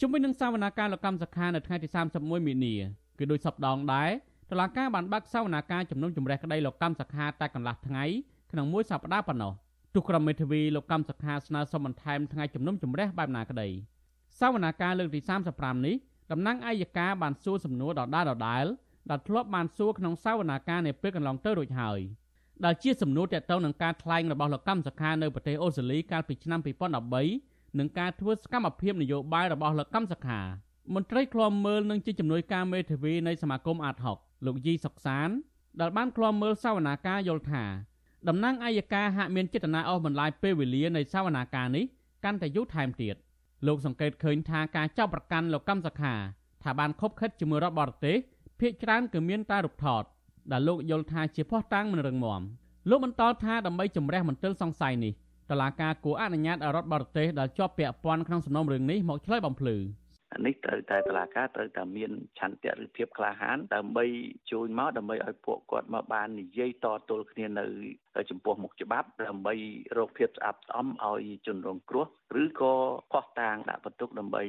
[0.00, 2.74] ជុំវិញនឹងសវនាការលោកកម្មសខានៅថ្ងៃទី31មីនា
[3.18, 4.10] គឺដោយសពដងដែរ
[4.50, 8.04] តុលាការបានបើកសវនាការជំនុំជម្រះក្តីលោកកម្មសខាតែកន្លះថ្ងៃ
[8.52, 9.52] ក្នុងមួយសប្តាហ៍ប៉ុណ្ណោះ
[9.94, 13.68] ទោះក្រុមមេធាវីលោកកម្មសខាស្នើសុំបន្ថែមថ្ងៃជំនុំជម្រះបែបណាក្តី
[14.40, 15.20] សវនាការលើកទី
[15.52, 15.96] 35នេះ
[16.32, 18.64] តំណាងអัยការបានសួរសំណួរដដែលដដែល
[19.10, 22.00] ដែលធ្លាប់បានសួរក្នុងសវនាការនៅពេលកន្លងទៅរួចហើយ
[22.64, 26.60] ដែលជាសំណួរទាក់ទងនឹងការថ្លែងរបស់លោកកម្មសខានៅប្រទេសអូស្ត្រាលីកាលពីឆ្នាំ
[27.18, 30.40] 2013និងការធ្វើសកម្មភាពនយោបាយរបស់លោកកម្មសខា
[30.94, 35.28] មន្ត្រីឃ្លាំមើលនឹងជាជំនួយការមេធាវីនៃសមាគមអាត6លោកយីសុកសាន
[35.80, 37.64] ដែលបានឃ្លាំមើលសវនាការយល់ថា
[38.28, 41.84] តំណាងអัยការហាក់មានចេតនាអស់បន្លាយពេលវេលានៃសវនាការនេះ
[42.24, 43.16] កាន់តែយូរថែមទៀត
[43.66, 46.14] លោកសង្កេតឃើញថាការចាប់ប្រកាន់លោកកម្មសខា
[46.62, 48.16] ថាបានខົບខិតជាមួយរដ្ឋបរទេស
[48.60, 50.02] ភ ieck ច្រើនគឺមានតែរូបថត
[50.52, 52.40] ដែលលោកយល់ថាជាភ័ស្តុតាងមិនរឹងមាំ
[52.90, 55.12] លោកបន្តថាដើម្បីជំរះមន្ទិលសង្ស័យនេះ
[55.50, 59.76] តឡាការគួរអនុញ្ញាតឲ្យរដ្ឋបរទេសដែលជាប់ពាក់ព័ន្ធក្នុងសំណុំរឿងនេះមកឆ្លើយបំភ្លឺ
[60.46, 64.04] នេះត្រូវតែតឡាការត្រូវតែមានឆន្ទៈឬភាពក្លាហានដើម្បី
[64.50, 67.66] ជួយមកដើម្បីឲ្យពួកគាត់មកបាននិយាយតទល់គ្នានៅ
[68.30, 69.54] ចំពោះមុខច្បាប់ដើម្បី
[69.98, 72.06] រកភាពស្អាតស្អំឲ្យជនរងគ្រោះ
[72.42, 72.74] ឬក៏
[73.12, 74.42] ខុសតាងដាក់បន្ទុកដើម្បី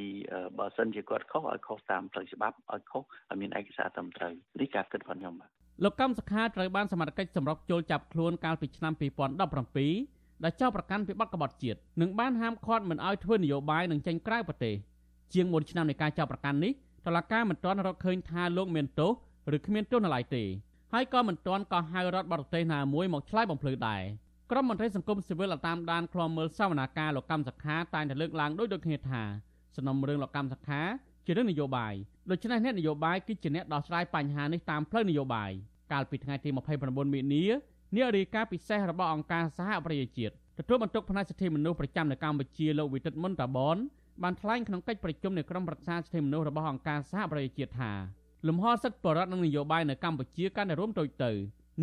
[0.60, 5.50] បើសិនជាគាត់ខុសឲ្យខុសតាមផ្លូវច្បាប់ឲ្យខុសឲ្យមានឯកសារត្រឹមត្រូវនេះការគិតរបស់ខ្ញុំបាទ
[5.84, 14.76] លោកកម្មសខាត្រូវបានសមត្ថកិច្ចសម្រុកចូលចាប់ខ្លួនកាលពីឆ្នាំ2017ដែលចោទប្រកាន់ពីបទក្បត់ជាតិនិងបានហាមឃាត់មិនឲ្យធ្វើនយោបាយនិងចេញក្រៅប្រទេស
[15.34, 16.72] ជាង4ឆ្នាំនៃការចាប់ប្រកាន់នេះ
[17.06, 19.12] តឡាការមិនទាន់រកឃើញថាលោកមានទោស
[19.56, 20.43] ឬគ្មានទោសនៅឡើយទេ
[20.93, 24.02] ហើយក៏មិនទាន់ក៏ហៅរដ្ឋបរទេសណាមួយមកឆ្លើយបំភ្លឺដែរ
[24.52, 29.22] ក្រុមមន្ត្រីសង្គមស៊ីវិលតាមដានឃ្លាំមើលសវនាការលោកកម្មសខាតែងតែលើកឡើងដូចដូចគ្នាថា
[29.76, 30.82] សំណុំរឿងលោកកម្មសខា
[31.26, 31.93] ជារឿងនយោបាយ
[32.32, 35.52] ដូច្នេះអ្នកនយោបាយគឺជាអ្នកដោះស្រាយបញ្ហានេះតាមផ្លូវនយោបាយ
[35.91, 37.43] កាលពីថ្ងៃទី29មិនិនា
[37.96, 43.78] នារីកាពិសេសរបស់អង្គការសហប្រជាជាតិទទួលបន្ទុកផ្នែកសិទ្ធិមនុស្សប្រចាំនៅកម្ពុជាលោកវិទិតមុនតាបន
[44.23, 47.91] បានថ្លែងក្នុងកិច្ចប្រជុំនៃក្រុមប្រឹក្សាសិទ្ធិមនុស្សរបស់អង្គការសហប្រជាជាតិថា
[48.47, 51.32] លំហសិទ្ធិបរិវត្តនិងនយោបាយនៅកម្ពុជាកាន់តែរួមតូចទៅ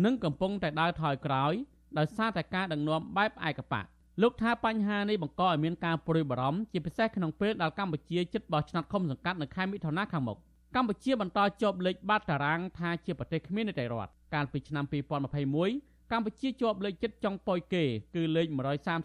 [0.05, 1.53] និងកំពុងតែដើរថយក្រោយ
[1.97, 3.85] ដោយសារតែការដឹកនាំបែបឯកបក
[4.21, 10.37] លោកថាបញ្ហានេះបង្កឲ្យមានការព្រួយបារម្ភជាពិសេសក្នុងពេលដែលកម្ពុជាជិតបោះឆ្នោតឃុំសង្កាត់នៅខែមិថុនាខាងមុខ
[10.75, 17.83] កម្ពុជាបន្តជាប់លេខបាតតារាងថាជាប្រទេសគ្មាននីតិរដ្ឋកាលពីឆ្នាំ2021 កម្ពុជាជាប់លេខចិត្តចុងប៉ោយគេ
[18.15, 18.47] គឺលេខ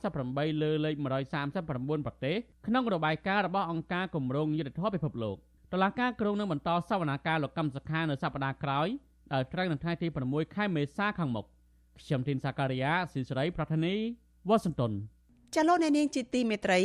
[0.02, 0.94] 138លើលេខ
[1.50, 5.36] 139ប្រទេសក្នុងរបាយការណ៍របស់អង្គការគម្រោងយុទ្ធធម៌ពិភពលោក
[5.72, 8.88] តឡាការក្រុងនឹងបន្តសវនាការលោកកម្មសខានៅសប្តាហ៍ក្រោយ
[9.32, 11.46] ដែលត្រូវនៅថ្ងៃទី6ខែមេសាខាងមុខ
[12.00, 13.94] ខ្ញុំធីនសាការីយ៉ាស៊ីសេរីប្រធានី
[14.48, 14.92] វ៉ាស៊ីនតោន
[15.54, 16.80] ចលនានាងជាទីមេត្រី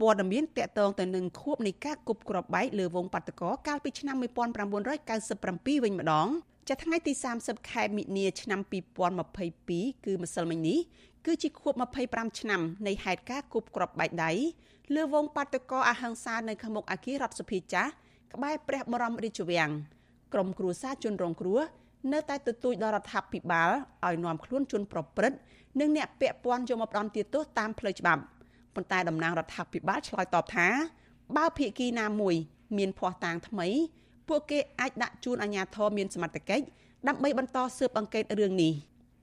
[0.00, 6.28] ព័ត៌មានតកតងទៅនឹងខួបនៃការគប់គ្រាប់បែកលើវងបាតកោកាលពីឆ្នាំ1997វិញម្ដង
[6.68, 8.60] ចាថ្ងៃទី30ខែមិនិនាឆ្នាំ
[9.32, 10.78] 2022គឺម្សិលមិញនេះ
[11.26, 11.74] គឺជាខួប
[12.06, 14.30] 25ឆ្នាំនៃហេតុការណ៍គប់គ្រាប់បែកដៃ
[14.94, 17.90] លើវងបាតកោអហិង្សានៅខាងមុខអគាររដ្ឋសភាចាស់
[18.34, 19.70] ក្បែរព្រះបរមរាជវាំង
[20.32, 21.60] ក្រមគ្រួសារជនរងគ្រោះ
[22.12, 23.70] នៅតែទទូចដល់រដ្ឋាភិបាល
[24.06, 25.38] ឲ្យនាំខ្លួនជនប្រព្រឹត្ត
[25.80, 28.22] និងអ្នកពាក់ព័ន្ធយកមកផ្ដន់ទោសតាមផ្លូវច្បាប់
[28.74, 30.68] ប៉ុន្តែតំណាងរដ្ឋាភិបាលឆ្លើយតបថា
[31.36, 32.34] បើភាគីណាមួយ
[32.76, 33.68] មានភ័ស្តុតាងថ្មី
[34.28, 36.64] ពួកគេអាចដាក់ជូនអាជ្ញាធរមានសមត្ថកិច្ច
[37.08, 38.72] ដើម្បីបន្តស៊ើបអង្កេតរឿងនេះ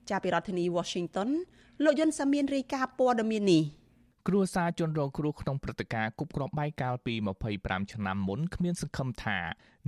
[0.09, 1.29] ចាប់ពីរដ្ឋធានី Washington
[1.83, 3.63] លោកយុនសាមៀនរាយការណ៍ព័ត៌មាននេះ
[4.27, 7.13] គ្រួសារជនរងគ្រោះក្នុងព្រឹត្តិការណ៍គប់គ្រាប់បែកកាលពី
[7.53, 9.39] 25ឆ្នាំមុនគ្មានសង្ឃឹមថា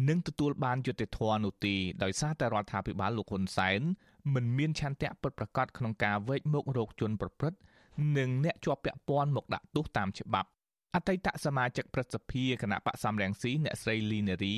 [0.08, 3.82] នឹងទទួលបានយុត្តិធម៌នោះទេដោយសារតែរដ្ឋាភិបាលលោកហ៊ុនសែន
[4.34, 7.60] មិនមានឆន្ទៈពិតប្រាកដក្នុងការវេកមុខរោគជនប្រព្រឹត្ត
[8.18, 10.50] និងអ្នកជាប់ពាក់ព័ន្ធមកដាក់ទោសតាមច្បាប់
[10.96, 14.56] អតីតសមាជិកព្រឹទ្ធសភាគណៈបកសំរងស៊ីអ្នកស្រីលីនារី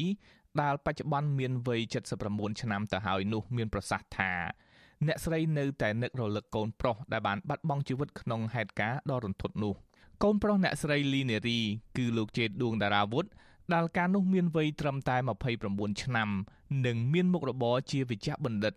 [0.61, 1.81] ដែលបច្ចុប្បន្នមានវ័យ
[2.21, 4.31] 79ឆ្នាំទៅហើយនោះមានប្រសាសន៍ថា
[5.07, 9.73] អ្នកស្រីនៅតែនឹករលឹកកូនប្រុសដែលបានបាត់បង់ជីវិតក្នុងហេតុការណ៍ដ៏រន្ធត់នោះ
[10.23, 11.59] កូនប្រុសអ្នកស្រីលីនេរី
[11.97, 13.25] គឺលោកជេតឌួងតារាវុធ
[13.73, 15.17] ដែលកាលនោះមានវ័យត្រឹមតែ
[15.59, 16.29] 29ឆ្នាំ
[16.85, 18.73] និងមានមុខរបរជាវិជ្ជបណ្ឌិត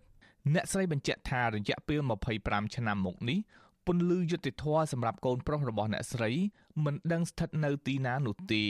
[0.53, 1.99] អ្នកស្រីបញ្ជាក់ថារយៈពេល
[2.37, 3.39] 25ឆ្នាំមកនេះ
[3.85, 6.31] ពន្លឺយុទ្ធធរសម្រាប់កូនប្រុសរបស់អ្នកស្រី
[6.83, 8.63] មិនដឹងស្ថិតនៅទីណានោះទេ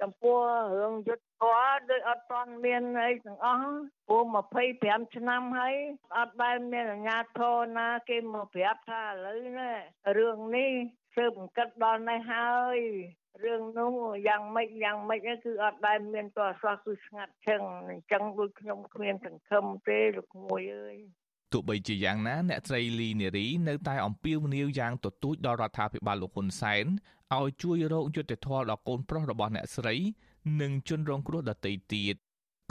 [0.00, 0.38] ចំពោះ
[0.80, 3.70] រឿងយុទ្ធធរដូចអត់ទាន់មានអីទាំងអស់
[4.08, 4.22] ព្រោះ
[4.68, 5.76] 25ឆ្នាំហើយ
[6.16, 9.76] អត់ដែលមានអាជ្ញាធរណាគេមកប្រាប់ថាឥឡូវនេះ
[10.18, 10.70] រឿងនេះ
[11.14, 12.78] ស៊ើបអង្កេតដល់នេះហើយ
[13.44, 13.92] រឿងនោះ
[14.28, 20.96] យ៉ាងម៉េចយ៉ាងម៉េចគឺអត់ដែលមានតអសោះគឺស្ងាត់ឈឹងអញ្ចឹងដូចខ្ញុំគ្មានសង្ឃឹមទេលោកមួយអើយ
[21.52, 26.84] ទោះបីជាយ៉ាងណាអ្នកស្រីលីនារីនៅតែអំពាវនាវយ៉ាងទទូចដល់រដ្ឋាភិបាលលោកហ៊ុនសែន
[27.38, 29.96] ឲ្យជួយរកយុត្តិធម៌ដល់កូនប្រុសរបស់អ្នកស្រី
[30.60, 32.14] និងជនរងគ្រោះដទៃទៀត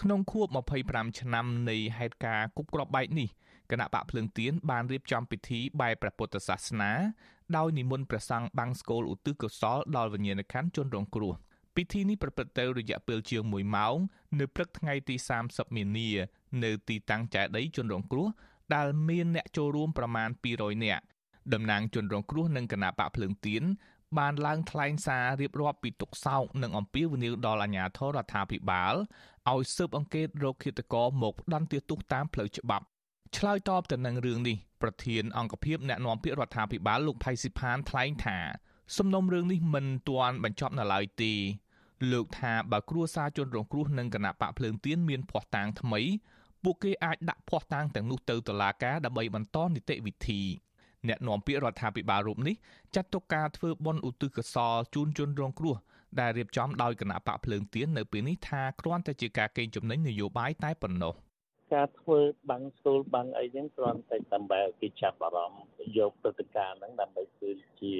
[0.01, 0.47] ក្នុងខួប
[0.83, 3.29] 25ឆ្នាំនៃហេតុការណ៍គប់គ្រាប់បែកនេះ
[3.71, 6.91] គណៈបកភ្លើងទៀនបានរៀបចំពិធីបែបព្រះពុទ្ធសាសនា
[7.57, 11.33] ដោយនិមន្តព្រះសង្ឃបាំងស្កូលឧទ្ទិសកុសលដល់វិញ្ញាណក្ខន្ធជនរងគ្រោះ
[11.75, 13.95] ពិធីនេះប្រព្រឹត្តទៅរយៈពេលជាង1ម៉ោង
[14.39, 15.15] នៅព្រឹកថ្ងៃទី
[15.45, 16.09] 30មីនា
[16.63, 18.27] នៅទីតាំងចែដីជនរងគ្រោះ
[18.75, 21.03] ដែលមានអ្នកចូលរួមប្រមាណ200នាក់
[21.53, 23.63] តំណាងជនរងគ្រោះនិងគណៈបកភ្លើងទៀន
[24.17, 28.93] បានឡើងថ្លែងសាររៀបរាប់ពីទុកសោកនិងអំពាវនាវដល់អាជ្ញាធររដ្ឋាភិបាល
[29.49, 32.85] ឲ្យស៊ើបអង្កេតរោគឃាតករមកផ្ដន្ទាទោសតាមផ្លូវច្បាប់
[33.37, 38.37] ឆ្លើយតបទៅនឹងរឿងនេះប្រធានអង្គភិបអ្នកណែនាំពាក្យរដ្ឋាភិបាលលោកផៃស៊ីផានថ្លែងថា
[38.97, 41.33] សំណុំរឿងនេះមិនទាន់បញ្ចប់នៅឡើយទេ
[42.11, 46.01] លោកថាបើគ្រួសារជនរងគ្រោះនិងគណៈបកភ្លើងទៀនមានភ័ស្តុតាងថ្មី
[46.63, 50.41] ពួកគេអាចដាក់ភ័ស្តុតាងទាំងនោះទៅតុលាការដើម្បីបន្តនីតិវិធី
[51.07, 52.55] អ្នកនាំពាក្យរដ្ឋាភិបាលរូបនេះ
[52.95, 55.75] ចាត់ទុកការធ្វើបុណ្យឧទ្ទិសកុសលជូនជនរងគ្រោះ
[56.19, 61.13] ដែលរៀបចំដោយគណៈបកភ្លើងទៀននៅពេលនេះថាគ្រាន់តែជាការកេងចំណេញនយោបាយតែប៉ុណ្ណោះ
[61.73, 62.19] ការធ្វើ
[62.49, 65.63] បាំងស្ទូលបាំងអីហ្នឹងគ្រាន់តែដើម្បីឲ្យគេចាប់អារម្មណ៍
[65.97, 67.49] យកព្រឹត្តិការណ៍ហ្នឹងដើម្បីធ្វើ
[67.81, 67.93] ជា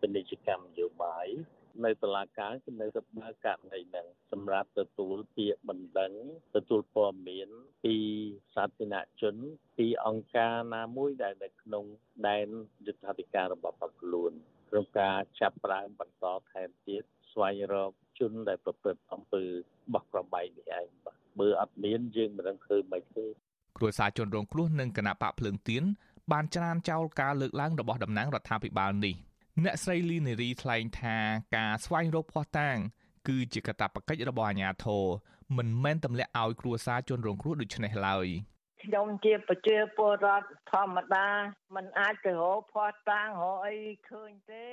[0.00, 1.26] ពាណិជ្ជកម្មនយោបាយ
[1.84, 6.12] នៅតុលាការគឺនៅតែបើកករណីហ្នឹងសម្រាប់ទទួលពាក្យបណ្ដឹង
[6.56, 7.48] ទទួលព័ត៌មាន
[7.84, 7.96] ពី
[8.54, 9.36] សាធារណជន
[9.78, 11.84] ពីអង្គការណាមួយដែលនៅក្នុង
[12.28, 12.46] ដែន
[12.86, 14.32] យុទ្ធសាស្ត្ររបស់បកខ្លួន
[14.68, 17.02] ក្នុងការចាប់ប្រើបន្តថែមទៀត
[17.32, 19.44] ស្វែងរកជនដែលប្រព្រឹត្តអំពើ
[19.94, 23.26] បោះប្របែកនេះឯងបាទបើអត់មានយើងមិនដឹងធ្វើមិនទេ
[23.78, 25.84] គ្រួសារជនរងគ្រោះនិងគណៈបកភ្លើងទៀន
[26.32, 29.14] បានច្រានចោលការលើកឡើងរបស់តំណាងរដ្ឋាភិបាលនេះ
[29.63, 31.17] អ្នកស្រីលីនេរីថ្លែងថា
[31.55, 32.77] ការស្វែងរកភ័ស្តុតាង
[33.27, 35.03] គឺជាកាតព្វកិច្ចរបស់អាជ្ញាធរ
[35.57, 38.27] មិនមែនទម្លាក់ឲ្យគ្រួសារជនរងគ្រោះដូចនេះឡើយ
[38.83, 41.27] ខ្ញុំជាប្រជាពលរដ្ឋធម្មតា
[41.75, 43.75] มันអាចទៅរកភ័ស្តុតាងរកអី
[44.09, 44.67] ឃើញទេ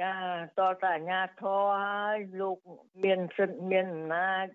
[0.00, 0.14] ចា
[0.58, 2.58] តតអាញាធរហើយលោក
[3.04, 4.46] មានសិទ្ធិមានអំណាច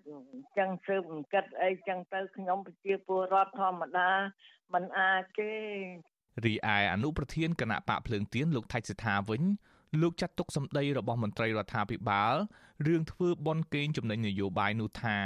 [0.58, 4.10] ចឹងស៊ើបអង្កេតអីចឹងទៅខ្ញុំប្រជាពលរដ្ឋធម្មតា
[4.74, 5.52] มันអាចទេ
[6.45, 9.41] រីឯអនុប្រធានគណៈបកភ្លើងទៀនលោកថៃសិដ្ឋាវិញ
[10.01, 12.33] លោកចាត់ទុកសម្ដីរបស់មន្ត្រីរដ្ឋាភិបាល
[12.87, 15.17] រឿងធ្វើបន់កេងចំណេញនយោបាយនោះថា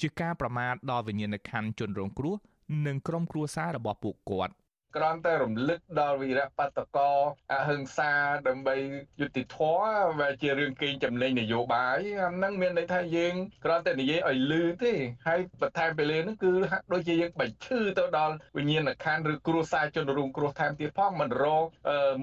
[0.00, 2.34] ជាការប្រមាថដល់វិញ្ញាណក្ខន្ធជនរងគ្រោះ
[2.86, 4.52] និងក្រុមគ្រួសាររបស់ពួកគាត់
[4.96, 7.12] គ្រាន់តែរំលឹកដល់វីរៈបតកោ
[7.52, 8.12] អហិង្សា
[8.48, 8.76] ដើម្បី
[9.20, 14.94] យុត្តិធម៌វាជារឿងកេងចំណេញនយោបាយអាហ្នឹងមានន័យថាយើងគ្រាន់តែនិយាយឲ្យលឺទេ
[15.26, 21.64] ហើយបន្ថែមពីលើហ្នឹងគឺហាក់ដូចជាយើងបាច់ឈឺទៅដល់វិញ្ញាណក្ខន្ធឬគ្រួសារជនរងគ្រោះថែមទៀតផងមិនរក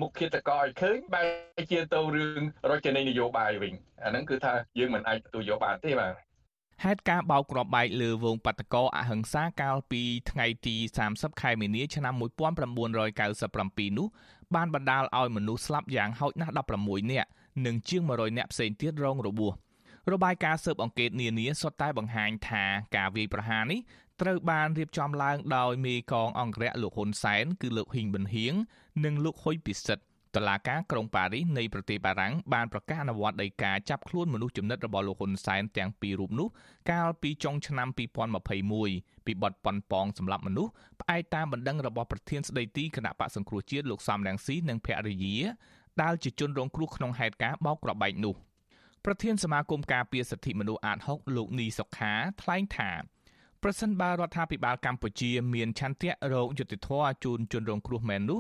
[0.02, 6.31] មុខឃាតករឲ្យឃើញបែរជាទៅរឿងរចនានយោបាយវិញអាហ្នឹងគឺថាយើងមិនអាចទទួលយកបានទេបាទ
[6.86, 10.76] ហេតុការបោកគ្រាប់បែកលើវងបាតកោអហិង្សាកាលពីថ្ងៃទី
[11.08, 14.08] 30ខែមីនាឆ្នាំ1997នោះ
[14.56, 17.30] បានបណ្ដាលឲ្យមនុស្សស្លាប់យ៉ាងហោចណាស់16នាក់
[17.66, 19.54] និងជាង100នាក់ផ្សេងទៀតរងរបួស
[20.12, 22.64] របាយការណ៍ស៊ើបអង្កេតនានាសុទ្ធតែបង្ហាញថា
[22.96, 23.80] ការវាយប្រហារនេះ
[24.22, 28.54] ត្រូវបានរៀបចំឡើងដោយមេកងអង្គរៈលោកហ៊ុនសែនគឺលោកហ៊ីងប៊ុនហៀង
[29.06, 36.48] និងលោកហ៊ុយពិសិដ្ឋ តឡាការក្រុងប៉ារីសនៃប្រទេសបារាំងបានប្រកាសអនុវត្តដីកាចាប់ខ្លួនមនុស្សចំណិតរបស់លោកហ៊ុនសែនទាំងពីររូបនោះ
[36.92, 37.88] កាលពីចុងឆ្នាំ
[38.58, 45.38] 2021ពីបទប៉ុនប៉ងសម្រាប់មនុស្សផ្អែកតាមបណ្ដឹងរបស់ប្រធានស្ដីទីគណៈបកសង្គ្រោះជាតិលោកសំរងស៊ីនិងភរិយា
[46.02, 48.36] ដែលជាជនរងគ្រោះក្នុងហេតុការណ៍បោកក្របបែកនោះ
[49.06, 52.92] ប្រធានសមាគមការពារសិទ្ធិមនុស្សអាត6លោកនីសុខាថ្លែងថា
[53.64, 56.90] ប្រសិនបើរដ្ឋាភិបាលកម្ពុជាមានឆន្ទៈរោគយុតិធធ
[57.24, 58.40] ជូនជនរងគ្រោះមែននោះ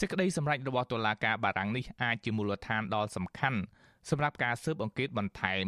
[0.00, 3.60] សេចក្តីសម្រេចរបស់តុលាការបារាំងនេះអាចជាមូលដ្ឋានដ៏សំខាន់
[4.10, 5.66] សម្រាប់ការស៊ើបអង្កេតបន្ថែម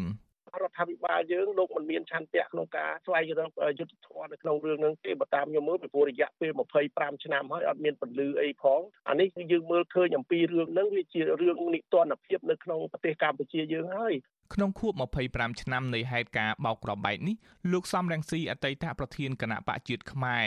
[0.62, 6.50] រដ្ឋាភិបាលយើងលោកមិនមានឆន្ទៈក្នុងការស្វែងរកយុទ្ធធម៌នៅក្នុងរឿងហ្នឹងទេបើតាមខ្ញុំមើលពីព្រោះរយៈពេល
[6.86, 14.14] 25ឆ្នាំហើយអត់មានពលឺអីផងអានេះគឺយើងមើលឃើញអំពីរឿងហ្នឹងវាជារឿងនិទានភាពនៅក្នុងប្រទេសកម្ពុជាយើងហើយ
[14.54, 14.92] ក្នុងខួប
[15.26, 17.36] 25ឆ្នាំនៃហេតុការបោកក្របបែកនេះ
[17.72, 20.46] លោកសំរងស៊ីអតីតប្រធានគណៈបកជាតិខ្មែរ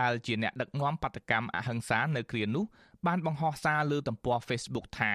[0.00, 2.64] ដែលជាអ្នកដឹកនាំបដកម្មអហិង្សានៅគ្រានោះ
[3.06, 5.14] បានបង្ហោះសារលើទំព័រ Facebook ថា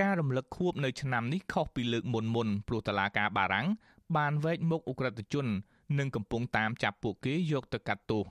[0.00, 3.66] ការរំលឹកខួបនៅឆ្នាំនេះខុសពីលើកមុនមុនព្រោះតឡាការបារាំង
[4.16, 5.46] បានវែកមុខអ ுக ្រិតជន
[5.98, 8.24] និងកំពុងតាមចាប់ពួកគេយកទៅកាត់ទោស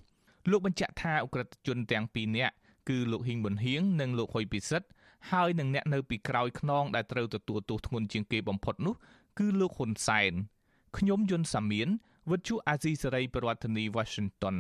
[0.50, 2.54] លោកបញ្ជាក់ថាអ ுக ្រិតជនទាំងពីរនាក់
[2.90, 4.88] គឺលោកហ៊ីងប៊ុនហៀងនិងលោកហ៊ុយពិសិដ្ឋ
[5.32, 8.96] ហើយនឹងអ្នកនៅពីក្រោយខ្នងដែលត្រូវទទួលទោសធ្ងន់ជាងគេបំផុតនោះ
[9.40, 10.34] គឺលោកហ៊ុនសែន
[10.98, 11.88] ខ្ញុំយុនសាមៀន
[12.32, 14.58] វិទ្យុអាស៊ីសេរីប្រធានាធិបតី Washington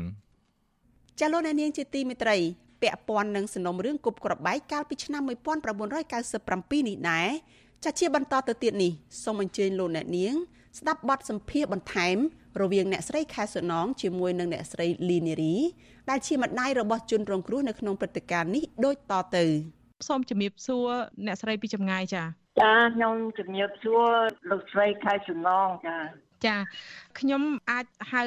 [1.19, 2.37] ចាលោកអ្នកនាងជាទីមេត្រី
[2.81, 7.29] ពាក់ព័ន្ធនឹងសំណុំរឿងគប់ក្របបែកកាលពីឆ្នាំ1997នេះដែរ
[7.85, 8.91] ចាជាបន្តទៅទៀតនេះ
[9.23, 10.33] សូមអញ្ជើញលោកអ្នកនាង
[10.79, 12.17] ស្ដាប់បទសម្ភាសបន្ថែម
[12.61, 15.55] រវាងអ្នកស្រីខែសុណងជាមួយនឹងអ្នកស្រីលីនេរី
[16.09, 19.45] ដែលជាម្ដាយរបស់ជនរងគ្រោះនៅក្នុងព្រឹត្តិការណ៍នេះដូចតទៅ
[20.07, 20.89] សូមជំរាបសួរ
[21.25, 22.23] អ្នកស្រីពីចម្ងាយចា
[22.61, 24.05] ចាខ្ញុំជំរាបសួរ
[24.51, 25.97] លោកស្រីខែសុណងចា
[26.45, 26.55] ចា
[27.19, 28.23] ខ្ញុំអាចហៅ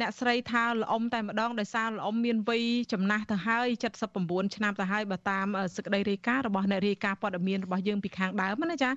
[0.00, 3.68] អ្នកស្រីថាល្អំតែម្ដងដោយសារល្អំមានវ័យចំណាស់ទៅហើយ
[4.12, 8.90] 79ឆ្នាំទៅហើយបើតាមសេចក្តីរាយការណ៍របស់អ្នករាយការណ៍ព័ត៌មានរបស់យើងពីខាងដើមណាចា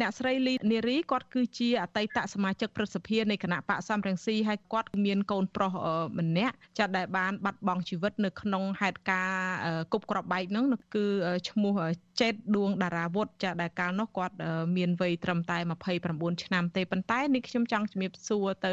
[0.00, 5.72] អ្នកស្រីលីនារីគាត់គឺជាអតីតសមាជិកព្រឹទ្ធសភានៃគណៈបកសំរងស៊ីហើយគាត់មានកូនប្រុស
[6.18, 10.64] ម្នាក់ចាដែលបានបាត់បង់ជីវិតនៅក្នុងហេតុការណ៍គប់ក្របបែកហ្នឹង
[10.94, 11.06] គឺ
[11.48, 11.74] ឈ្មោះ
[12.20, 14.34] ចេតដួងតារាវុធចាដែលកាលនោះគាត់
[14.76, 15.58] មានវ័យត្រឹមតែ
[16.00, 18.68] 29ឆ្នាំទេប៉ុន្តែនេះខ្ញុំចង់ជំរាបសួរទ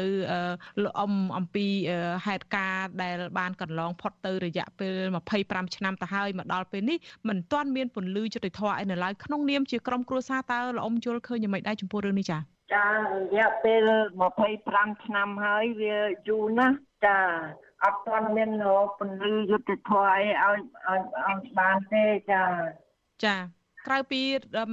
[0.82, 1.66] លោកអ៊ំអំពី
[2.26, 4.92] ហេតុការណ៍ដែលបានកន្លងផុតទៅរយៈពេល
[5.34, 12.40] 25ឆ្នាំទៅហើយមកដល់ពេលនេះមិនទាន់មានពន្លឺយុតិធធអីនៅឡើយក្នុងនាមជាក្រុមគ្រួសារតើលោកអ៊ំយល់ឃើញយ៉ាងម៉េចដែរចំពោះរឿងនេះចា៎
[12.74, 13.90] ចារយៈពេល
[14.44, 15.96] 25ឆ្នាំហើយវា
[16.28, 17.18] យូរណាស់ចា
[17.84, 18.50] អត់ទាន់មាន
[18.98, 22.42] ពន្លឺយុទ្ធធម៌អីឲ្យឲ្យឲ្យបានទេចា
[23.25, 23.35] ចា
[23.87, 24.21] ក្រៅពី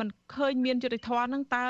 [0.01, 1.67] มันឃើញមានយុត្តិធម៌ហ្នឹងតើ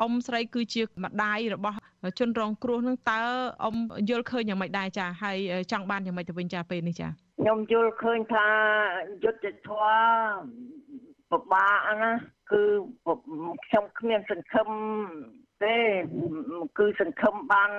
[0.00, 1.76] អ៊ំស្រីគឺជាម្ដាយរបស់
[2.18, 3.20] ជនរងគ្រោះហ្នឹងតើ
[3.64, 3.76] អ៊ំ
[4.10, 5.36] យល់ឃើញយ៉ាងម៉េចដែរចាហើយ
[5.72, 7.08] ចង់បានយ៉ាងម៉េចទៅវិញចាពេលនេះចា
[7.40, 8.46] ខ្ញុំយល់ឃើញថា
[9.24, 9.98] យុត្តិធម៌
[11.30, 12.12] ពិបាកណា
[12.50, 12.62] គឺ
[13.66, 14.68] ខ្ញុំគ្មានសង្ឃឹម
[15.64, 15.76] ទេ
[16.78, 17.70] គឺសង្ឃឹមបាន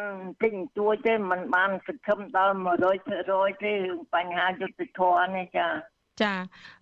[0.44, 2.56] ទិញទួចទេมันបានសង្ឃឹមដល់
[3.10, 3.74] 100%ទេ
[4.16, 5.68] បញ្ហាយុត្តិធម៌នេះចា
[6.23, 6.35] ចា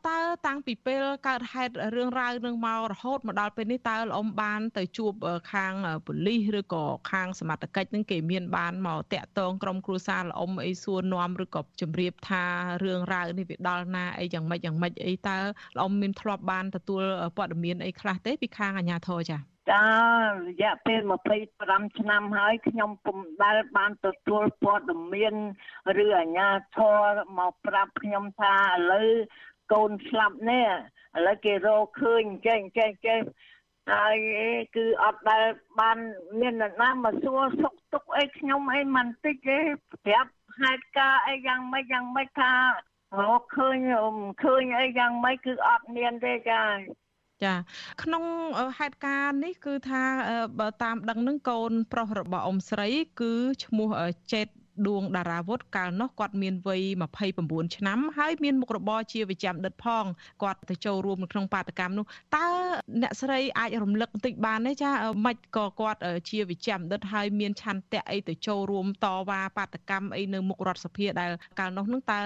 [0.09, 5.13] តើតាំងពីពេលកើតហេតុរឿងរ៉ាវនឹងមករហូតមកដល់ពេលនេះតើលោកអ៊ំបាន ទៅជួប
[5.53, 5.73] ខាង
[6.07, 12.45] ប៉ូលីសឬក៏ខាងសមត្ថកិច្ចនឹងគេមានបានមកតាក់ទងក្រុមគ្រួសារលោកអ៊ំអីសួរនាំឬក៏ជម្រាបថា
[12.83, 15.39] រឿងរ៉ាវនេះវាដល់ណាអីយ៉ាងម៉េចយ៉ាងម៉េចអីតើ
[15.77, 17.03] លោកអ៊ំមានធ្លាប់បានទទួល
[17.37, 19.85] ព័ត៌មានអីខ្លះទេពីខាងអាជ្ញាធរចា៎ ចា
[20.47, 21.01] រយៈពេល
[21.49, 25.35] 25ឆ្នាំហើយខ្ញុំពុំដែលបានទទួលព័ត៌មាន
[26.05, 29.11] ឬអាជ្ញាធរមកប្រាប់ខ្ញុំថាឥឡូវ
[29.73, 30.69] កូនស្លាប់នេះ
[31.17, 33.21] ឥឡូវគេរកឃើញចេះចេះចេះ
[33.93, 34.17] ហើយ
[34.77, 35.45] គឺអត់ដែល
[35.81, 35.99] បាន
[36.41, 39.59] មាននរណាមកសួរសុខទុក្ខអីខ្ញុំអីមិនតិចទេ
[40.05, 42.53] ប្រាប់ហេតុការអីយ៉ាងម៉េចយ៉ាងម៉េចថា
[43.21, 43.77] រកឃើញ
[44.45, 46.63] ឃើញអីយ៉ាងម៉េចគឺអត់មានទេចា
[47.45, 47.55] ចា
[48.03, 48.25] ក្នុង
[48.79, 50.03] ហេតុការណ៍នេះគឺថា
[50.61, 52.89] បើតាមដឹងនឹងកូនប្រុសរបស់អ៊ំស្រី
[53.21, 53.33] គឺ
[53.65, 53.89] ឈ្មោះ
[54.33, 54.47] ចេត
[54.89, 56.83] ដួងតារាវុធកាលនោះគាត់មានវ័យ
[57.29, 60.05] 29ឆ្នាំហើយមានមុខរបរជាវិជ្ជាបណ្ឌិតផង
[60.43, 62.05] គាត់ទៅចូលរួមនៅក្នុងបាតកម្មនោះ
[62.37, 62.47] តើ
[63.03, 64.91] អ្នកស្រីអាចរំលឹកបន្តិចបានទេចា
[65.27, 72.21] មិនក៏គាត់ជាវិជ្ជាបណ្ឌិតហើយមានឆន្ទៈអីទៅចូលរួមតវ៉ាបាតកម្មអីនៅមុខរដ្ឋសភាដែលកាលនោះនឹងតើ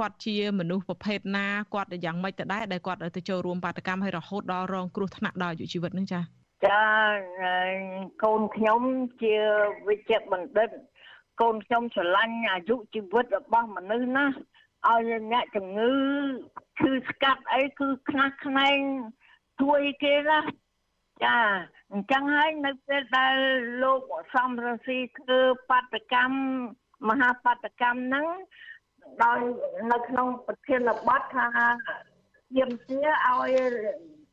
[0.00, 6.20] គាត់ជាមនុស្សប្រភេទណាគាត់យ៉ាងម៉េចទៅដែរដែលគាត់ទៅចូលរួមបាតកម្មហើយរហូតដល់រងគ្រោះថ្នាក់ដល់អាយុជីវិតនឹងចា
[6.66, 6.80] ចា
[8.24, 8.80] កូនខ្ញុំ
[9.22, 9.34] ជា
[9.88, 10.70] វិជ្ជាបណ្ឌិត
[11.40, 14.26] កូនខ្ញុំស្រឡាញ់អាយុជីវិតរបស់មនុស្សណា
[14.88, 15.92] ឲ្យអ្នកជំងឺ
[16.80, 18.78] គឺស្កាត់អីគឺខ្នះខ្នែង
[19.60, 20.40] ជួយគេណា
[21.24, 21.38] ចា
[21.92, 23.34] អញ្ចឹងហើយនៅពេលដែល
[23.82, 24.00] លោក
[24.34, 26.36] សំរងស៊ីធ្វើបាតកម្ម
[27.08, 28.26] មហាបាតកម្មហ្នឹង
[29.22, 29.40] ដោយ
[29.92, 31.46] នៅក្នុងប្រធានបទថា
[32.58, 33.52] យាមជាឲ្យ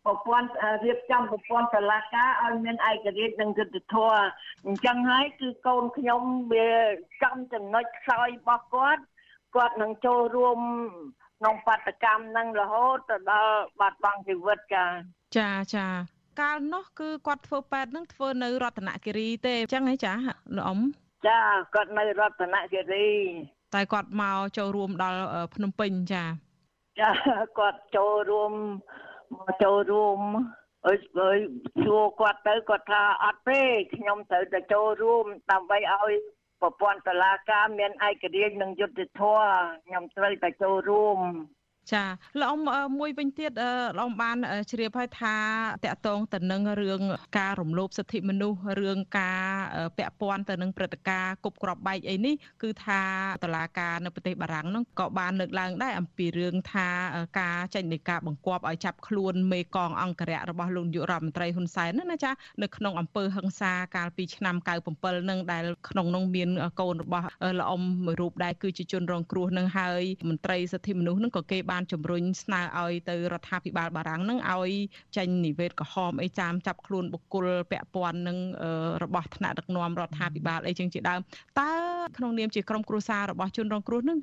[0.05, 0.49] ប្រព័ន្ធ
[0.85, 4.21] រៀបចំប្រព័ន្ធតឡាការឲ្យមានឯករាជ្យនិងយុត្តិធម៌
[4.67, 6.21] អញ្ចឹងហើយគឺកូនខ្ញុំ
[6.53, 6.69] វា
[7.23, 9.03] ចំចំណុចខ្សោយរបស់គាត់
[9.55, 10.59] គាត់នឹងចូលរួម
[11.39, 14.85] ក្នុងបដកម្មនឹងរហូតទៅដល់បាត់បង់ជីវិតចា
[15.37, 15.87] ចាចា
[16.41, 20.13] កាលនោះគឺគាត់ធ្វើប៉ែតនឹងធ្វើនៅរតនគិរីទេអញ្ចឹងហ៎ចា
[20.55, 20.79] លោកអ៊ំ
[21.27, 21.39] ចា
[21.75, 23.09] គាត់នៅរតនគិរី
[23.73, 25.21] តែគាត់មកចូលរួមដល់
[25.55, 26.23] ភ្នំពេញចា
[26.99, 27.09] ចា
[27.59, 28.53] គាត់ចូលរួម
[29.33, 30.19] មកចូលរួម
[30.87, 31.39] អើយអើយ
[31.83, 33.61] សួរគាត់ទៅគាត់ថាអត់ទេ
[33.95, 36.13] ខ្ញុំត្រូវតែចូលរួមដើម្បីឲ្យ
[36.61, 39.45] ប្រព័ន្ធតឡាការមានឯករាជ្យនិងយុត្តិធម៌
[39.87, 41.17] ខ្ញុំត្រូវតែចូលរួម
[41.91, 42.03] ចា
[42.39, 42.59] លោកអ៊ំ
[42.99, 43.51] មួយវិញទៀត
[43.97, 44.37] លោកអ៊ំបាន
[44.71, 45.35] ជ្រាបហើយថា
[45.85, 47.01] តកតងទៅនឹងរឿង
[47.39, 49.43] ការរំលោភសិទ្ធិមនុស្សរឿងការ
[49.97, 53.01] ពាក់ព័ន្ធទៅនឹងព្រឹត្តិការណ៍គប់ក្របបែកអីនេះគឺថា
[53.43, 56.87] តឡាការនៅប្រទេសបារាំងហ្នឹងក៏បានលើកឡើងដែរអំពីរឿងថា
[57.39, 66.49] ការចេញនៃការបង្គាប់ឲ្យចាប់ខ្លួនមេកងអង្គរៈរបស់លោកនាយករដ្ឋមន្ត្រីហ៊ុនសែនហ្នឹងណាចានៅក្នុងអំពើហឹង្សាកាលពីឆ្នាំ97ហ្នឹងដែលក្នុងនោះមាន
[66.81, 67.27] កូនរបស់
[67.59, 74.71] លោកអ៊ំមួយរូបដែរគឺជាជនរងគ្រោះនឹងហើយមន្ត្រីសិទ្ធិមនុស្សហ្នឹងក៏គេបានជំរុញស្នើឲ្យទៅរដ្ឋាភិបាលបារាំងនឹងឲ្យ
[75.17, 78.37] ចេញនិវេតក្រហមអីចាមចាប់ខ្លួនបុគ្គលពាក់ព័ន្ធនឹង
[79.03, 81.21] របស់ថ្នាក់ដឹកនាំរដ្ឋាភិបាលអីចឹងជាដើម
[81.59, 81.71] តើ
[82.17, 84.17] ក្នុងនាមជាក្រុមគ្រួសាររបស់ជនរងគ្រោះនឹង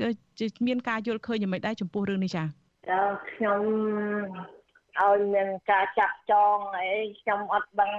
[0.67, 2.47] មានការយល់ឃើញយ៉ាងម៉េចដែរចំពោះរឿងនេះចា៎
[2.89, 3.63] ចាខ្ញុំ
[5.01, 7.93] ឲ្យមានការចាក់ចងអីខ្ញុំអត់ដឹង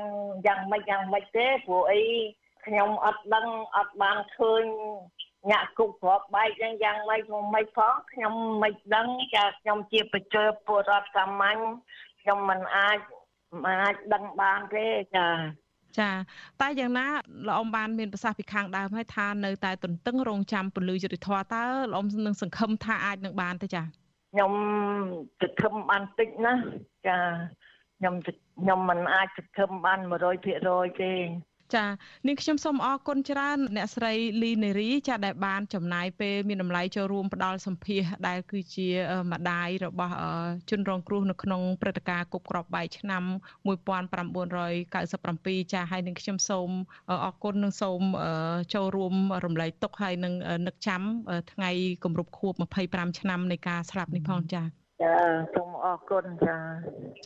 [0.48, 2.02] យ៉ាងម៉េចយ៉ាងម៉េចទេព្រោះអី
[2.66, 4.64] ខ្ញុំអត់ដឹងអត់បានឃើញ
[5.49, 11.60] ញាក់គុកគ្រាប់បែកយ៉ាងយ៉ាងម៉េចមកមិនផងខ្ញុំមិនដឹងចាខ្ញុំជាប្រជាពលរដ្ឋសាមញ្ញ
[12.21, 12.97] ខ្ញុំមិនអាច
[13.63, 15.27] មិនអាចដឹងបានទេចា
[15.99, 16.12] ចា
[16.62, 17.06] តែយ៉ាងណា
[17.47, 23.84] លោកអ៊ំបានមានប្រសាសន៍ពីខាងដើមហើយថានៅតែទន្ទឹងរង់ចាំពលិយុទ្ធធរតើលោកអ៊ំនឹងសង្ឃឹមថាអាចនឹងបានទេចា
[24.32, 24.54] ខ្ញុំ
[25.41, 26.54] សង្ឃឹមបានតិចណា
[27.08, 27.17] ចា
[27.97, 29.99] ខ្ញុំខ្ញុំមិនអាចសង្ឃឹមបាន
[30.45, 31.12] 100%ទេ
[31.75, 31.86] ចា
[32.27, 38.88] នាងខ្ញុំសូមអរគុណច្រើនអ្នកស្រីលីនេរីចាដែលបានចំណាយពេលមានតម្លៃចូលរួមផ្ដល់សម្ភារដែលគឺជា
[39.31, 40.15] ម្ដាយរបស់
[40.69, 43.23] ជនរងគ្រោះនៅក្នុងព្រឹត្តិការណ៍គប់ក្របបែកឆ្នាំ
[43.65, 46.69] 1997ចាហើយនាងខ្ញុំសូម
[47.26, 48.01] អរគុណនិងសូម
[48.74, 49.13] ចូលរួម
[49.45, 50.34] រំលែកទុកហើយនឹង
[50.67, 51.01] នឹកចាំ
[51.51, 51.72] ថ្ងៃ
[52.03, 52.53] គម្រប់ខួប
[52.88, 54.63] 25ឆ្នាំនៃការស្លាប់នេះផងចា
[55.03, 55.13] ចា
[55.55, 56.57] សូមអរគុណចា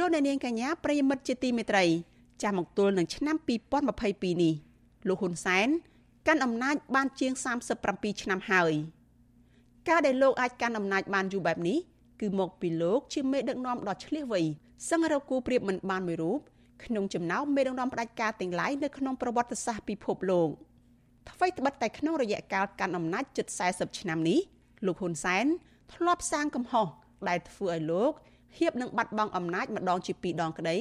[0.00, 1.84] លោកអ្នកនាងកញ្ញាប្រិយមិត្តជាទីមេត្រី
[2.42, 3.36] ចាំមកទល់នឹងឆ្នាំ
[3.88, 4.54] 2022នេះ
[5.08, 5.68] លោកហ៊ុនសែន
[6.26, 7.32] កាន់អំណាចបានជាង
[7.76, 8.72] 37ឆ្នាំហើយ
[9.88, 11.78] ការដែលលោកអាចកាន់អំណាចបានយូរបែបនេះ
[12.20, 14.40] គឺមកពីលោកជាមេដឹកនាំដ៏ឆ្លៀសវៃ
[14.88, 16.40] សឹងរកគូប្រៀបមិនបានមួយរូប
[16.84, 20.48] ក្នុងចំណោមមេដឹកនាំផ្ដាច់ការទាំងឡាយនៅក្នុងប្រវត្តិសាស្ត្រពិភពលោក
[21.30, 24.40] អ្វីត្បិតតែក្នុងរយៈកាលកាន់អំណាចជិត40ឆ្នាំនេះ
[24.86, 25.46] លោកហ៊ុនសែន
[25.94, 26.86] ធ្លាប់សាងកំហុស
[27.28, 28.12] ដែលធ្វើឲ្យលោក
[28.58, 30.76] ហៀបនឹងបាត់បង់អំណាចម្ដងជាពីរដងក្តី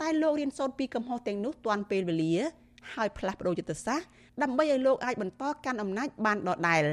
[0.00, 2.34] តែលោករៀនសូត្រពីកំហុសទាំងនោះទាន់ពេលវេលា
[2.94, 4.06] ហើយផ្លាស់ប្ដូរយុទ្ធសាស្ត្រ
[4.42, 6.84] ដើម្បីឲ្យលោកអាចបន្តកាន់អំណាចបានដដែល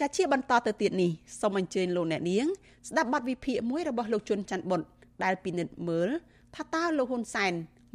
[0.00, 2.46] ចាជាបន្តទៅទៀតនេះសូមអញ្ជើញលោកអ្នកនាង
[2.88, 4.80] ស្ដាប់បទវិភាគមួយរបស់លោកជុនច័ន្ទបុត
[5.24, 6.08] ដែលពិនិត្យមើល
[6.56, 7.52] ថាតើលោកហ៊ុនសែន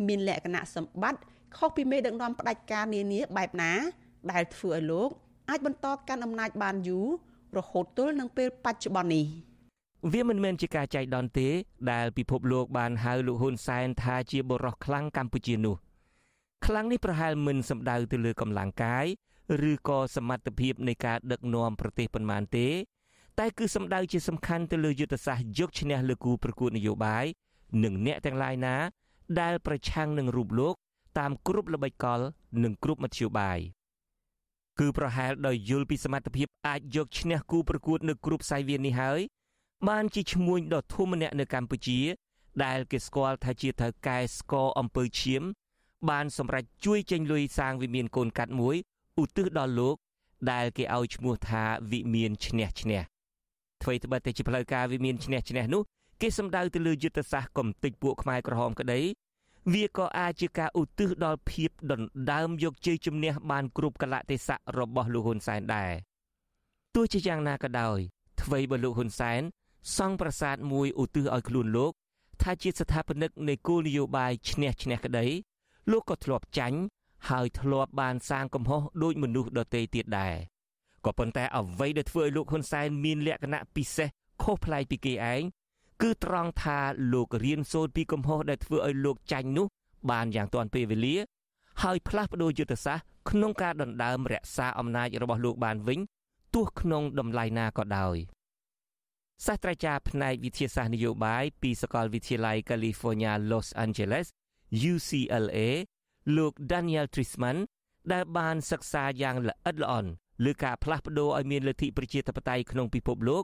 [0.07, 1.21] មានលក្ខណៈសម្បត្តិ
[1.57, 3.71] ខុសពីមេដឹកនាំផ្ដាច់ការនានាបែបណា
[4.31, 5.09] ដែលធ្វើឲ្យលោក
[5.49, 7.07] អាចបន្តកាន់អំណាចបានយូរ
[7.57, 9.25] រហូតទល់នឹងពេលបច្ចុប្បន្ននេះ
[10.11, 11.49] វាមិនមែនជាការចែកដន្យទេ
[11.91, 15.75] ដែលពិភពលោកបានហៅលោកហ៊ុនសែនថាជាបរិសខ្លាំងកម្ពុជានោះ
[16.65, 19.05] ខ្លាំងនេះប្រហែលមិនសំដៅទៅលើកម្លាំងកាយ
[19.69, 22.67] ឬក៏សមត្ថភាពនៃការដឹកនាំប្រទេសប៉ុន្មានទេ
[23.39, 27.25] តែគឺសំដៅជាសំខាន់ទៅលើយុទ្ធសាស្ត្រយកឈ្នះលើគូប្រកួតនយោបាយ
[27.83, 28.75] និងអ្នកទាំងឡាយណា
[29.41, 30.75] ដែលប្រឆាំងនឹងរូបលោក
[31.19, 32.19] តាមគ្រប់ល្បិចកល
[32.63, 33.59] និងគ្រប់មធ្យោបាយ
[34.79, 39.21] គឺប្រហែលដោយយល់ពីសមត្ថភាពអាចយកឈ្នះគូប្រកួតនៅគ្រប់សាយវាននេះហើយ
[39.85, 41.99] បានជាឈ្មួញដ៏ធំម្នាក់នៅកម្ពុជា
[42.65, 45.43] ដែលគេស្គាល់ថាជាត្រូវកែស្កអំពើឈាម
[46.09, 48.75] បានសម្រេចជួយចេញលុយសាងវិមានកូនកាត់មួយ
[49.21, 49.95] ឧទ្ទិសដល់លោក
[50.51, 53.01] ដែលគេឲ្យឈ្មោះថាវិមានឈ្នះឈ្នះ
[53.81, 55.81] អ្វីត្បិតតែជាផ្លូវការវិមានឈ្នះឈ្នះនោះ
[56.21, 58.99] គេសំដៅទៅលើយុទ្ធសាស្ត្រកំទេចពួកខ្មែរក្រហមក្តី
[59.73, 65.91] វាក៏អាចជាការឧទ្ទិសដល់ភាពដណ្ដើមយកជ័យជំនះបានគ្រប់កលៈទេសៈរបស់លោកហ៊ុនសែនដែរ
[66.95, 67.99] ទោះជាយ៉ាងណាក៏ដោយ
[68.41, 69.41] អ្វីបើលោកហ៊ុនសែន
[69.95, 71.91] សង់ប្រាសាទមួយឧទ្ទិសឲ្យខ្លួនលោក
[72.41, 75.25] ថាជាស្ថាបនិកនៃគោលនយោបាយឈ្នះឈ្នះក្តី
[75.91, 76.79] លោកក៏ធ្លាប់ចាញ់
[77.29, 80.35] ហើយធ្លាប់បានសាងកំហុសដោយមនុស្សដទៃទៀតដែរ
[81.05, 84.09] ក៏ប៉ុន្តែអ្វីដែលធ្វើឲ្យលោកហ៊ុនសែនមានលក្ខណៈពិសេស
[84.43, 85.41] ខុសប្លែកពីគេឯង
[86.01, 86.79] គឺត្រង់ថា
[87.13, 89.67] លោករៀនសូត្រពីកំហុសដែលធ្វើឲ្យលោកចាញ់នោះ
[90.11, 91.15] បានយ៉ាងទាន់ពេលវេលា
[91.83, 95.99] ហើយផ្លាស់ប្ដូរយុទ្ធសាស្ត្រក្នុងការដណ្ដើមរក្សាអំណាចរបស់លោកបានវិញ
[96.55, 98.17] ទោះក្នុងតម្លៃណាក៏ដោយ
[99.45, 104.27] សាស្ត្រាចារ្យផ្នែកវិទ្យាសាស្ត្រនយោបាយពីសាកលវិទ្យាល័យ California Los Angeles
[104.91, 105.57] UCLA
[106.37, 107.57] លោក Daniel Trisman
[108.11, 110.09] ដែលបានសិក្សាយ៉ាងល្អិតល្អន់
[110.45, 113.43] លើការផ្លាស់ប្ដូរឲ្យមានលទ្ធិប្រជាធិបតេយ្យក្នុងពិភពលោក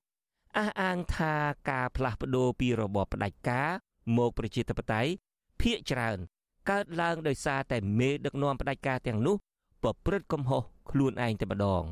[0.58, 1.34] អះអាងថា
[1.70, 3.70] ការផ្លាស់ប្ដូរពីរបបផ្ដាច់ការ
[4.18, 5.12] មកប្រជាធិបតេយ្យ
[5.62, 6.18] ភាកច្រើន
[6.70, 9.36] កើតឡើងដោយសារតែមេដឹកនាំផ្ដាច់ការទាំងនោះ
[9.84, 11.84] ប្រព្រឹត្តកំហុសខ្លួនឯងតែម្ដង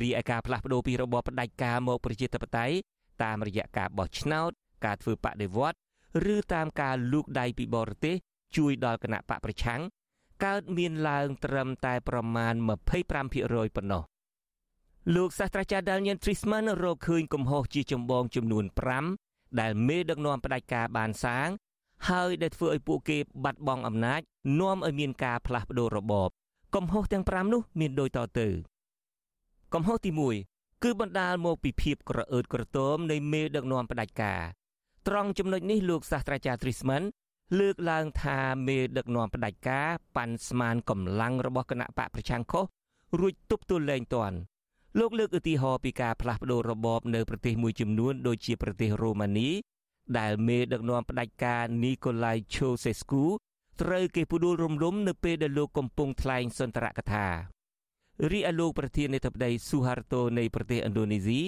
[0.00, 2.74] រីឯការផ្លាស់ប្ដូរពីរបបផ្ដាច់ការមកប្រជាធិបតេយ្យ
[3.22, 4.50] តាមរយៈការបោះឆ្នោត
[4.84, 5.78] ការធ្វើបដិវត្ត
[6.34, 8.16] ឬតាមការលូកដៃពីបរទេស
[8.56, 9.80] ជួយដល់គណៈបកប្រឆាំង
[10.44, 14.02] កើតមានឡើងត្រឹមតែប្រមាណ25%ប៉ុណ្ណោះ
[15.14, 18.64] លោកសាស្ត្រាចារ្យ Daniel Trisman រកឃើញកំហុសជាចម្បងចំនួន
[19.12, 21.48] 5ដែលមេដឹកនាំផ្ដាច់ការបានសាង
[22.08, 24.20] ហើយដែលធ្វើឲ្យពួកគេបាត់បង់អំណាច
[24.60, 26.28] នាំឲ្យមានការផ្លាស់ប្ដូររបប
[26.74, 28.48] កំហុសទាំង5នោះមានដូចតទៅ
[29.74, 30.53] កំហុសទី1
[30.84, 34.42] គឺបណ្ដាលមកពីភាពក្រអឺតក្រទមនៃមេដឹកនាំផ្ដាច់ការ
[35.08, 37.02] ត្រង់ចំណុចនេះលោកសាស្ត្រាចារ្យ Trisman
[37.58, 42.64] លើកឡើងថាមេដឹកនាំផ្ដាច់ការប៉ាន់ស្មានកម្លាំងរបស់គណៈបកប្រឆាំងខុស
[43.20, 44.36] រួចទប់ទល់លែងតាន់
[44.98, 49.48] លោកលើកឧទាហរណ៍ពីការផ្លាស់ប្តូររបបនៅប្រទេសមួយចំនួនដូចជាប្រទេសរ៉ូម៉ានី
[50.18, 53.24] ដែលមេដឹកនាំផ្ដាច់ការនីកូឡៃឆូសេស្គូ
[53.80, 57.53] ត្រូវគេផ្ដួលរំលំនៅពេលដែលលោកកំពុងថ្លែងសុន្ទរកថា
[58.30, 61.40] រីឯលោកប្រធានាធិបតីស៊ូហារតូនៃប្រទេសឥណ្ឌូនេស៊ី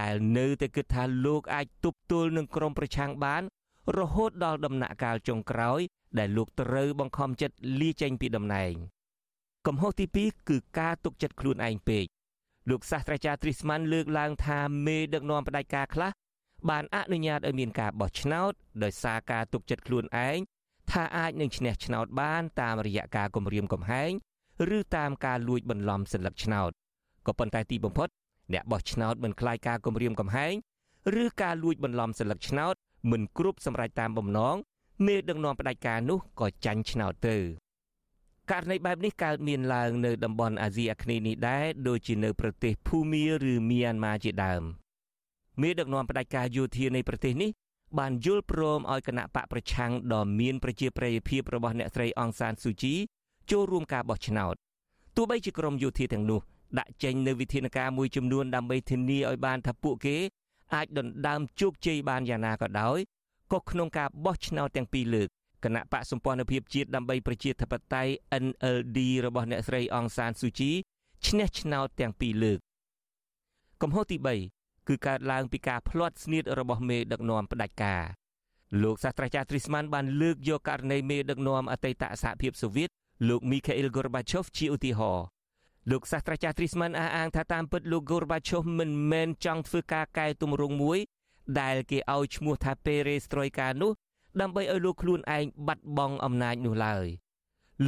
[0.00, 3.42] ដែលនៅតែគិតថាលោកអាចទប់ទល់នឹងក្រុមប្រឆាំងបាន
[3.98, 5.80] រហូតដល់ដំណាក់កាលចុងក្រោយ
[6.18, 8.74] ដែលលោកត្រូវបង្ខំចិត្តលាចេញពីតំណែង
[9.66, 12.06] កំហុសទី2គឺការទុកចិត្តខ្លួនឯងពេក
[12.70, 16.10] លោកសាស្ត្រាចារ្យ Trisman លើកឡើងថាមេដឹកនាំផ្ដាច់ការខ្លះ
[16.70, 18.52] បានអនុញ្ញាតឲ្យមានការបោះឆ្នោត
[18.82, 20.38] ដោយសារការទុកចិត្តខ្លួនឯង
[20.90, 24.12] ថាអាចនឹងឈ្នះឆ្នោតបានតាមរយៈការគម្រាមកំហែង
[24.77, 26.71] ឬតាមការលួចបន្លំសัญลักษณ์ឆ្នោត
[27.27, 28.09] ក៏ប៉ុន្តែទីបំផុត
[28.53, 30.53] អ្នកបោះឆ្នោតមិនខ្លាចការគម្រាមកំហែង
[31.21, 32.75] ឬការលួចបន្លំសัญลักษณ์ឆ្នោត
[33.11, 34.55] មិនគ្រប់សម្រេចតាមបំណង
[35.05, 37.37] មេដឹកនាំផ្ដាច់ការនោះក៏ចាញ់ឆ្នោតទៅ
[38.51, 44.63] ករណីបែបនេះកើតមានឡើងនៅតំបន់អាស៊ីអាគ្នេយ៍នេះដែរដូចជានៅប្រទេសភូមាឬមីយ៉ាន់ម៉ាជាដើម
[45.61, 47.49] មេដឹកនាំផ្ដាច់ការយោធានៃប្រទេសនេះ
[47.99, 52.95] បានយល់ព្រមឲ្យគណៈបកប្រឆាំងដ៏មានប្រជាប្រិយភាពរបស់អ្នកស្រីអង្សានស៊ូជី
[53.50, 54.54] ចូលរួមការបោះឆ្នោត
[55.16, 56.40] ទោះបីជាក្រមយោធាទាំងនោះ
[56.78, 60.16] ដាក់ចេញនៅវិធានការមួយចំនួនដើម្បីធានាឲ្យបានថាពួកគេ
[60.74, 62.98] អាចដណ្ដើមជោគជ័យបានយ៉ាងណាក៏ដោយ
[63.52, 65.28] ក៏ក្នុងការបោះឆ្នោតទាំងពីរលើក
[65.64, 68.12] គណៈបកសម្ព័ន្ធភាពជាតិដើម្បីប្រជាធិបតេយ្យ
[68.44, 70.70] NLD របស់អ្នកស្រីអង្សានស៊ូជី
[71.26, 72.58] ឈ្នះឆ្នោតទាំងពីរលើក
[73.82, 74.16] កំហុសទី
[74.52, 78.02] 3គឺកើតឡើងពីការផ្្លាត់ស្នៀតរបស់មេដឹកនាំផ្ដាច់ការ
[78.82, 82.90] លោកសាស្ត្រាចារ្យទ្រីស្មានបានលើកយកករណីមេដឹកនាំអតីតសហភាពសូវៀត
[83.28, 85.24] លោកមីខាអ៊ីលហ្គូរបាឆូវជាឧទាហរណ៍
[85.90, 90.98] លោកសាស្ត្រាចារ្យទ្រីស្មានអះអាងថាតាមពិតលោកហ្គូរបាឆូវមិនមែនចង់ធ្វើការកែទម្រង់មួយ
[91.60, 93.92] ដែលគេឲ្យឈ្មោះថាពេរេស្ត្រុយកានោះ
[94.40, 97.06] ដើម្បីឲ្យលោកខ្លួនឯងបាត់បង់អំណាចនោះឡើយ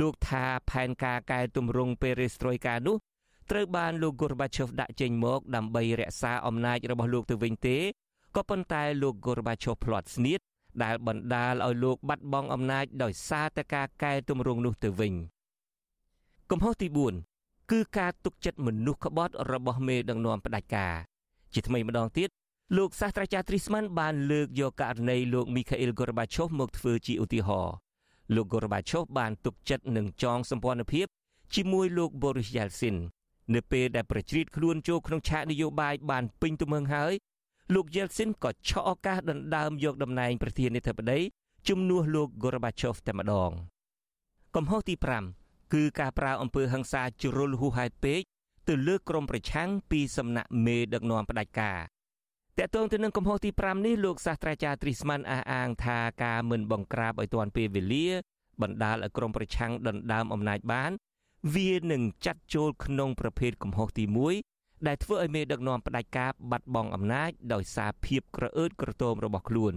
[0.01, 2.97] លោកថាផែនការកែទម្រង់ពេរេស្ត្រុយកានោះ
[3.51, 7.79] ត្រូវបានលោកហ្គូរបាឆូវដាក់ចេញមកដើម្បីរក្សាអំណាចរបស់លោកទៅវិញទេ
[8.37, 10.41] ក៏ប៉ុន្តែលោកហ្គូរបាឆូវផ្្លាត់ស្នៀត
[10.85, 15.12] ដែលបណ្ដាលឲ្យលោកបាត់បង់អំណាចដោយសារតែការកែទម្រង់នោះទៅវិញ
[16.51, 16.89] កំហុសទី
[17.29, 20.95] 4គឺការទុកចិត្តមនុស្សក្បត់របស់មេដឹកនាំផ្ដាច់ការ
[21.55, 22.29] ជាថ្មីម្ដងទៀត
[22.77, 27.74] លោកសាស្ត្រាចារ្យទ្រីស្មានបានលើកយកករណីលោកមីខាអ៊ីលហ្គូរបាឆូវមកធ្វើជាឧទាហរណ៍
[28.35, 31.07] លោកហ្គូរបាឆូវបានទុកចិត្តនឹងចងសម្ព័ន្ធភាព
[31.55, 32.97] ជាមួយលោកបូរីសយ៉ាល់ស៊ីន
[33.55, 37.12] នៅពេលដែលប្រជ្រៀតខ្លួនចូលក្នុងឆាកនយោបាយបានពេញទំហឹងហើយ
[37.74, 41.20] លោកយេលស៊ីនក៏ឆក់ឱកាសដណ្ដើមយកតំណែងប្រធានាធិបតី
[41.68, 43.50] ជំនួសលោកហ្គូរបាឆូវតែម្ដង
[44.56, 44.94] កំហុសទី
[45.34, 48.20] 5គឺការប្រើអំពើហិង្សាជ្រុលហួសហេតុពេក
[48.68, 51.80] ទៅលើក្រុមប្រឆាំងពីសំណាក់មេដឹកនាំផ្ដាច់ការ
[52.58, 58.08] តកតងទៅនឹងកំហុសទី5នេះលោកសាស្ត្រាចារ្យទ្រីស្មានអះអាងថាការមិនបង្ក្រាបឲ្យទាន់ពេលវេលា
[58.62, 60.90] បណ្ដាលឲ្យក្រុមប្រឆាំងដណ្ដើមអំណាចបាន
[61.54, 64.55] វានឹងចាត់ចូលក្នុងប្រភេទកំហុសទី1
[64.87, 69.74] ដែលធ្វើឲ្យមេដឹកនាំផ្ដាច់ការបាត់បង់អំណាចដោយសារភាពក្រអឺតក្រទមរបស់ខ្លួន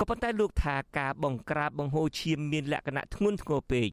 [0.00, 3.88] ក៏ប៉ុន្តែលោកថាការបង្ក្រាបបង្ហូរឈាមមានលក្ខណៈធ្ងន់ធ្ងរពេក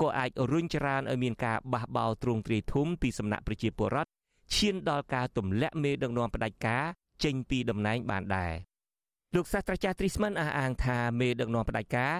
[0.00, 4.10] ក៏អាចរុញច្រានឲ្យមានការបះបោរទ្រង់ទ្រាយធំពីសំណាក់ប្រជាពលរដ្ឋ
[4.54, 6.84] ឈានដល់ការទម្លាក់មេដឹកនាំផ្ដាច់ការ
[7.24, 8.52] ចេញពីតំណែងបានដែរ
[9.34, 12.14] លោកសាស្ត្រាចារ្យទ្រីស្មិនអះអាងថាមេដឹកនាំផ្ដាច់ការ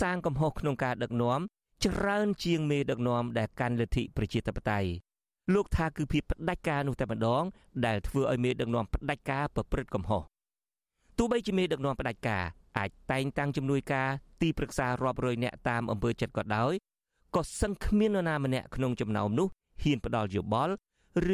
[0.00, 1.40] សាងកំហុសក្នុងការដឹកនាំ
[1.84, 4.88] ច្រើនជាងមេដឹកនាំដែលកាន់លទ្ធិប្រជាធិបតេយ្យ
[5.54, 7.44] លោកថាគឺភាពផ្ដាច់ការនោះតែម្ដង
[7.86, 10.22] ដែលធ្វើឲ្យមេដឹកនាំផ្ដាច់ការប្រព្រឹត្តកំហុស
[11.18, 12.44] ទោះបីជាមេដឹកនាំផ្ដាច់ការ
[12.78, 14.08] អាចតែងតាំងជំនួយការ
[14.42, 16.72] ទីប្រឹក្សារាប់រយនាក់តាមអំពើចិត្តក៏ដោយ
[17.34, 19.48] ក៏សឹងគ្មាននរណាម្នាក់ក្នុងចំណោមនោះ
[19.82, 20.74] ហ៊ានផ្ដល់យោបល់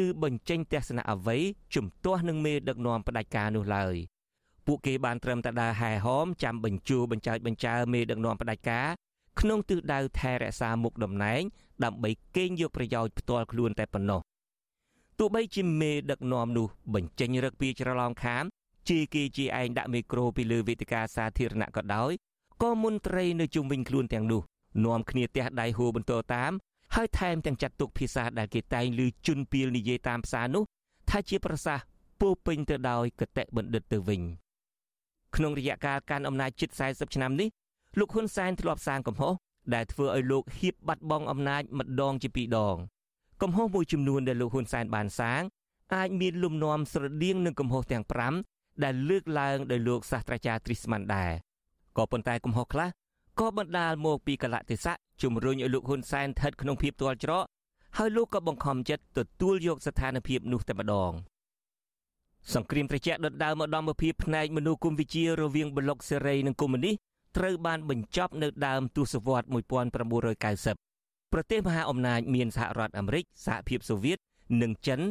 [0.03, 1.37] ឬបញ្ចេញទស្សនៈអ្វី
[1.75, 3.95] ជំទាស់នឹងមេដឹកនាំផ្ដាច់ការនោះឡើយ
[4.65, 8.87] ពួកគេបានត្រឹមតែដើរហែហោមចាំបញ្ជូបញ្ចើចបញ្ចើមេដឹកនាំផ្ដាច់ការ
[9.39, 11.41] ក្នុងទិសដៅថែរក្សាមុខតំណែង
[11.83, 14.21] ដើម្បីកេងយកប្រយោជន៍ផ្ទាល់ខ្លួនតែប៉ុណ្ណោះ
[15.19, 18.43] ទោះបីជាមេដឹកនាំនោះបញ្ចេញរឹកពីច្រឡំខាម
[18.89, 22.11] ជាគេជាឯងដាក់មីក្រូពីលើវេទិកាសាធារណៈក៏ដោយ
[22.63, 24.41] ក៏មន្ត្រីនៅជុំវិញខ្លួនទាំងនោះ
[24.85, 26.51] នាំគ្នាទះដៃហួរបន្តតាម
[26.95, 30.63] ហើយថែមទាំងចាត់ទុកភាសាដែលគេតែងឮជន់ពីលនិយាយតាមផ្សារនោះ
[31.09, 31.85] ថាជាប្រសាសន៍
[32.21, 34.21] ពោពេញទៅដោយកតេបណ្ឌិតទៅវិញ
[35.35, 37.49] ក្នុងរយៈកាលកាន់អំណាចជិត40ឆ្នាំនេះ
[37.99, 39.33] លោកហ៊ុនសែនធ្លាប់សាងកំហុស
[39.73, 42.77] ដែលធ្វើឲ្យលោកហៀបបាត់បង់អំណាចម្ដងជាពីរដង
[43.41, 45.41] កំហុសមួយចំនួនដែលលោកហ៊ុនសែនបានសាង
[45.95, 48.05] អាចមានលំនាំស្រដៀងនឹងកំហុសទាំង
[48.43, 51.31] 5ដែលលើកឡើងដោយលោកសាស្ត្រាចារ្យទ្រីស្មានដែរ
[51.97, 52.89] ក៏ប៉ុន្តែកំហុសខ្លះ
[53.39, 57.45] ក៏បណ្ដាលមកពីកលៈទេសៈជំរុញឲ្យលោកហ៊ុនសែនស្ថិតក្នុងភាពទាល់ច្រក
[57.97, 61.11] ហើយលោកក៏បង្ខំចិត្តទទួលយកស្ថានភាពនោះតែម្ដង
[62.53, 66.95] សង្គ្រាមត្រជាក់ដុតដើមឧត្តមភាពផ្នែកមនុស្សគុំវិជារវាងប្លុកសេរីនិងកុម្មុយនីស
[67.37, 74.17] ត្រូវបានបញ្ចប់នៅដើមទសវត្ស1990ប្រទេសមហាអំណាចមានសហរដ្ឋអាមេរិកសហភាពសូវៀត
[74.61, 75.01] និងចិន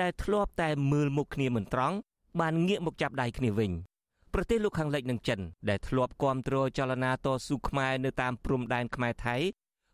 [0.00, 1.96] ដែលធ្លាប់តែមើលមុខគ្នាមិនត្រង់
[2.40, 3.70] បានងាកមកចាប់ដៃគ្នាវិញ
[4.34, 9.36] ប្រទេសលោកខាងលិចនិងចិន ដែលធ្លាប់គ្រប់គ្រងចលនាតស៊ូខ្មែរនៅតាមព្រំដែនខ្មែរថៃ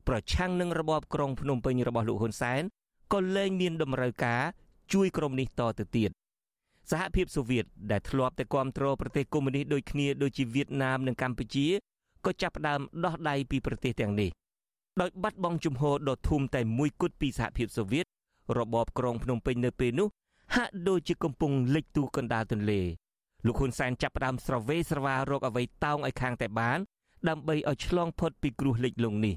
[0.09, 2.63] ប្រឆាំងនឹងរបបក្រុងភ្នំពេញរបស់លោកហ៊ុនសែន
[3.13, 4.43] ក៏លែងមានតម្រូវការ
[4.93, 6.11] ជួយក្រុមនេះតទៅទៀត
[6.91, 11.67] សហភាពសូវៀតដែលធ្លាប់តែគ្រប់គ្រងប្រទេសកុម្មុយនីសដូចគ្នាដូចជាវៀតណាមនិងកម្ពុជា
[12.25, 14.31] ក៏ចាប់ផ្ដើមដោះដៃពីប្រទេសទាំងនេះ
[15.01, 18.07] ដោយបាត់បង់ជំហរដ៏ធំតែមួយគត់ពីសហភាពសូវៀត
[18.59, 20.09] របបក្រុងភ្នំពេញនៅពេលនោះ
[20.55, 22.81] ហាក់ដូចជាកំពុងលិចទូកណ្ដាលទន្លេ
[23.47, 26.79] លោកហ៊ុនសែនចាប់ផ្ដើមស្រវេស្រវារកអ្វីតោងឲ្យខាងតែបាន
[27.29, 29.35] ដើម្បីឲ្យឆ្លងផុតពីគ្រោះលិចលង់នេះ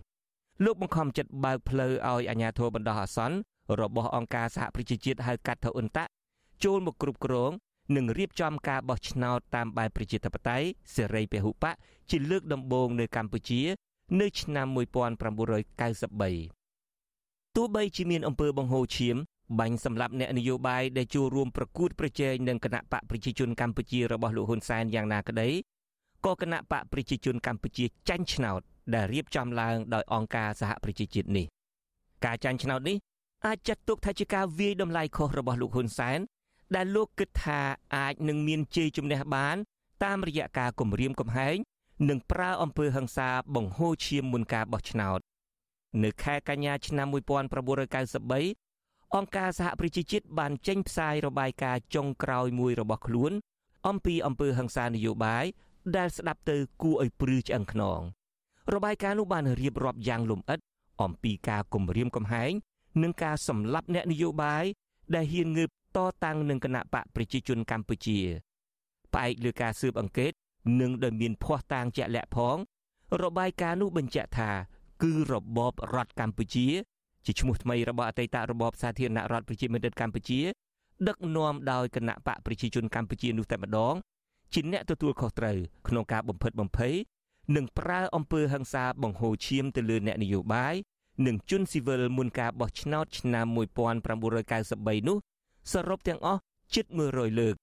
[0.66, 3.38] លោកបង្ខំចិត្តបើកផ្លូវឲ្យអាជ្ញាធរបណ្ដោះអាសន្ន
[3.82, 6.04] របស់អង្គការសហប្រជាជាតិហៅកាត់ថាអ៊ុនតា
[6.64, 7.52] ចូលមកគ្រប់គ្រង
[7.96, 11.76] និងរៀបចំការបោះឆ្នោតតាមបែបប្រជាធិបតេយ្យសេរីពហុបក
[12.10, 13.62] ជាលើកដំបូងនៅកម្ពុជា
[14.22, 14.76] នៅឆ្នាំ1993
[17.56, 19.16] ទោះបីជាមានអំពើបង្ហូរឈាម
[19.60, 25.50] បាញ់សម្លាប់អ្នកនយោបាយដែលចូលរួមប្រកួតប្រជែងនឹងគណៈបកប្រជាជនកម្ពុជារបស់លោកហ៊ុនសែនយ៉ាងណាក្តី
[26.26, 28.62] ក៏គណៈបកប្រជាជនកម្ពុជាចាញ់ឆ្នោត
[28.94, 31.46] ដែលរៀបចំឡើងដោយអង្គការសហប្រជាជាតិនេះ
[32.26, 32.98] ការចាញ់ឆ្នោតនេះ
[33.46, 36.20] អាចចាត់ទុកថាជាការវាយតម្លៃខុសរបស់លោកហ៊ុនសែន
[36.76, 37.62] ដែលលោកគិតថា
[37.96, 39.58] អាចនឹងមានជ័យជំនះបាន
[40.04, 41.56] តាមរយៈការគម្រាមកំហែង
[42.10, 45.20] និងប្រើអំពើហិង្សាបង្ហូរឈាមមុនការបោះឆ្នោត
[46.04, 47.16] នៅខែកញ្ញាឆ្នាំ1993
[49.16, 53.32] អង្គការសហប្រជាជាតិបានចេញផ្សាយរបាយការណ៍ចុងក្រោយមួយរបស់ខ្លួន
[53.88, 55.46] អំពីអំពើហិង្សានយោបាយ
[55.98, 58.00] ដែលស្ដាប់ទៅគួរឲ្យព្រឺឆ្អឹងខ្នង
[58.74, 60.60] របាយការណ៍នោះបានរៀបរាប់យ៉ាងលម្អិត
[61.04, 62.52] អំពីការគំរាមកំហែង
[63.02, 64.64] និងការសម្លាប់អ្នកនយោបាយ
[65.16, 68.20] ដែលហ៊ានងើប តតាំងនឹងគណៈបកប្រជាជនកម្ពុជា
[69.14, 70.32] ផ្អែកលើការស៊ើបអង្កេត
[70.82, 72.58] និងដែលមានភ័ស្តុតាងជាក់លាក់ផង
[73.24, 74.52] របាយការណ៍នោះបញ្ជាក់ថា
[75.04, 76.68] គឺរបបរដ្ឋកម្ពុជា
[77.26, 80.40] ជាឈ្មោះថ្មីរបស់អតីតរបបសាធារណរដ្ឋប្រជាមានិតកម្ពុជា
[81.08, 83.96] ដឹកនាំដោយគណៈបកប្រជាជនកម្ពុជានោះតែម្ដង
[84.54, 85.58] ជាអ្នកទទួលខុសត្រូវ
[85.88, 86.96] ក្នុងការបំផិតបំភ័យ
[87.56, 90.76] និងប្រើអំពើហិង្សាបង្ហូរឈាមទៅលើអ្នកនយោបាយ
[91.26, 93.46] និងជនស៊ីវិលមុនការបោះឆ្នោតឆ្នាំ
[94.28, 95.18] 1993នោះ
[95.74, 96.42] សរុបទាំងអស់
[96.76, 97.56] ជិត100លើក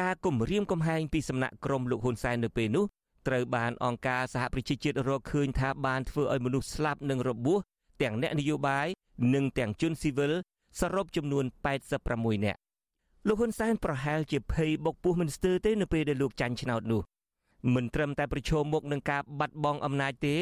[0.00, 2.84] ការគំរាមកំហែងពីសំណាក់ក្រុមលោកហ៊ុនសែននៅពេលនោះ
[3.26, 7.58] ត្រូវបានអង្គការសហប្រជាជាតិរកឃើញថាបានធ្វើឲ្យមនុស្សស្លាប់និងរបួស
[8.02, 8.86] ទាំងអ្នកនយោបាយ
[9.34, 10.32] និងទាំងជនស៊ីវិល
[10.80, 11.44] សរុបចំនួន
[11.94, 12.58] 86នាក់
[13.28, 17.02] លោកហ៊ុនសែនប្រហែលជាភ័យបុកពោះមិនស្ទើរទេនៅពេលដែលលោកចាញ់ឆ្នោតនោះ
[17.74, 20.36] មិនត្រឹមតែប្រឈមមុខនឹងការបាត់បង់អំណាចទេ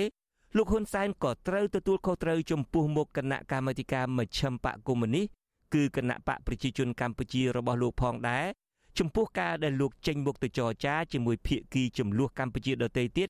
[0.56, 5.26] លោកហ៊ុនសែនក៏ត្រូវទទួលខុសត្រូវចំពោះមុខគណៈកម្មាធិការមជ្ឈិមបកកុម្មុយនីស
[5.74, 8.46] គឺគណៈបកប្រជាជនកម្ពុជារបស់លោកផងដែរ
[8.98, 13.28] ចំពោះការដែលលោកចេញមុខទៅចរចាជាមួយភៀកគីចំនួនកម្ពុជាដទៃទៀត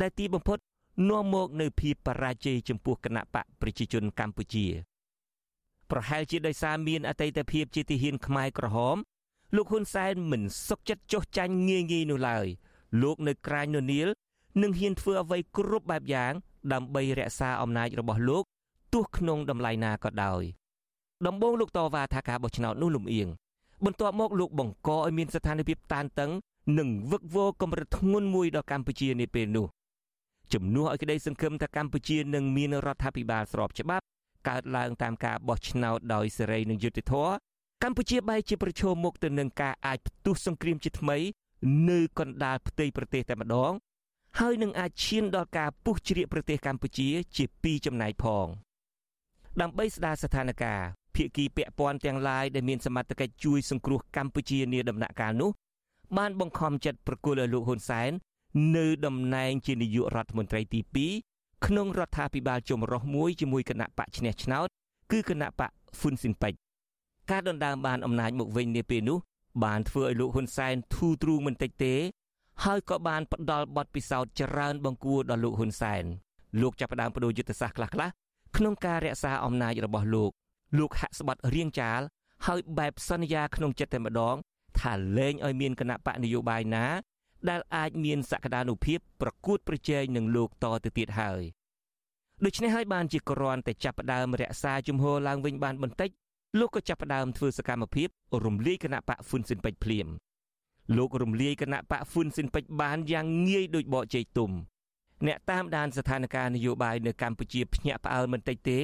[0.00, 0.58] ដែលទីបំផុត
[1.08, 4.66] នាំមកនៅភាពបរាជ័យចំពោះគណៈបកប្រជាជនកម្ពុជា
[5.90, 8.96] ប្រហែលជាដោយសារមានអតីតភាពជាទាហានខ្មែរក្រហម
[9.56, 12.46] លោកហ៊ុនសែនមិនសុខចិត្តចុះចាញ់ងាយងាយនោះឡើយ
[13.02, 14.08] លោកនៅក្រាញននីល
[14.62, 16.32] នឹងហ៊ានធ្វើអ្វីគ្រប់បែបយ៉ាង
[16.72, 18.44] ដើម្បីរក្សាអំណាចរបស់លោក
[18.94, 20.42] ទោះក្នុងតម្លៃណាក៏ដោយ
[21.26, 23.28] ដំបូងលោកតវ៉ាថាការបោះឆ្នោតនោះលំអៀង
[23.84, 26.30] បន្ទាប់មកលោកបង្កឲ្យមានស្ថានភាពតានតឹង
[26.78, 29.66] និងវឹកវរកម្រិតធ្ងន់មួយដល់កម្ពុជានាពេលនោះ
[30.52, 34.04] ជំនួសឲ្យក្តីសង្ឃឹមថាកម្ពុជានឹងមានរដ្ឋាភិបាលស្របច្បាប់
[34.48, 37.32] កើតឡើងតាមការបោះឆ្នោតដោយសេរីនិងយុត្តិធម៌
[37.82, 41.16] កម្ពុជាបែរជាប្រឈមមុខទៅនឹងការអាចផ្ទុះសង្គ្រាមជាថ្មី
[41.90, 43.72] នៅកណ្ដាលផ្ទៃប្រទេសតែម្ដង
[44.38, 48.46] ហើយនឹងអាចឈានដល់ការពុះជ្រៀកប្រទេសកម្ពុជាជាពីរចំណែកផង
[49.60, 50.78] ដើម្បីស្ដារស្ថានភាព
[51.18, 55.50] ភាគីពាក់ព័ន្ធទាំងឡាយដែលមានសមត្ថកិច្ចជួយសង្គ្រោះកម្ពុជានាដំណាក់កាលនោះ
[56.16, 58.10] បានបង្ខំចិត្តប្រគល់ឲ្យលោកហ៊ុនសែន
[58.76, 60.80] នៅតំណែងជានាយករដ្ឋមន្ត្រីទី
[61.22, 64.68] 2ក្នុងរដ្ឋាភិបាលចម្រុះមួយជាមួយគណៈបកឈ្នះឆ្នោត
[65.12, 66.58] គឺគណៈបកហ្វុនស៊ីនពេជ្រ
[67.30, 69.18] ការដណ្ដើមបានអំណាចមកវិញនាពេលនោះ
[69.64, 71.94] បានធ្វើឲ្យលោកហ៊ុនសែនធូរទ្រូងមិនតិចទេ
[72.64, 76.04] ហើយក៏បានផ្ដល់បទពិសោធន៍ច្រើនបង្គួរដល់លោកហ៊ុនសែន
[76.60, 78.12] លោកចាប់ផ្ដើមបដូរយុទ្ធសាស្ត្រខ្លះៗ
[78.56, 80.30] ក្នុងការរក្សាអំណាចរបស់លោក
[80.76, 82.00] លោកហាក់ស្បាត់រៀងចាល
[82.46, 84.36] ហើយបែបសន្យាក្នុងចិត្តតែម្ដង
[84.80, 86.86] ថាលែងឲ្យមានគណៈបកនយោបាយណា
[87.48, 91.42] ដែលអាចមានសក្តានុភាពប្រកួតប្រជែងនឹងលោកតទៅទៀតហើយ
[92.44, 96.10] ដូច្នេះហើយបានជាគ្រាន់តែចាប់ផ្ដើមរក្សាជំហរឡើងវិញបានបន្តិច
[96.58, 98.08] លោកក៏ចាប់ផ្ដើមធ្វើសកម្មភាព
[98.44, 100.06] រំលាយគណៈបកហ្វុនស៊ិនពេជ្រភ្លាម
[100.96, 104.50] លោករំលាយគណៈបកហ្វុនស៊ិនពេជ្របានយ៉ាងងាយដូចបកជ័យទុំ
[105.26, 108.78] អ្នកតាមដានស្ថានភាពនយោបាយនៅកម្ពុជាភ្ញាក់ផ្អើលមិនតិចទេ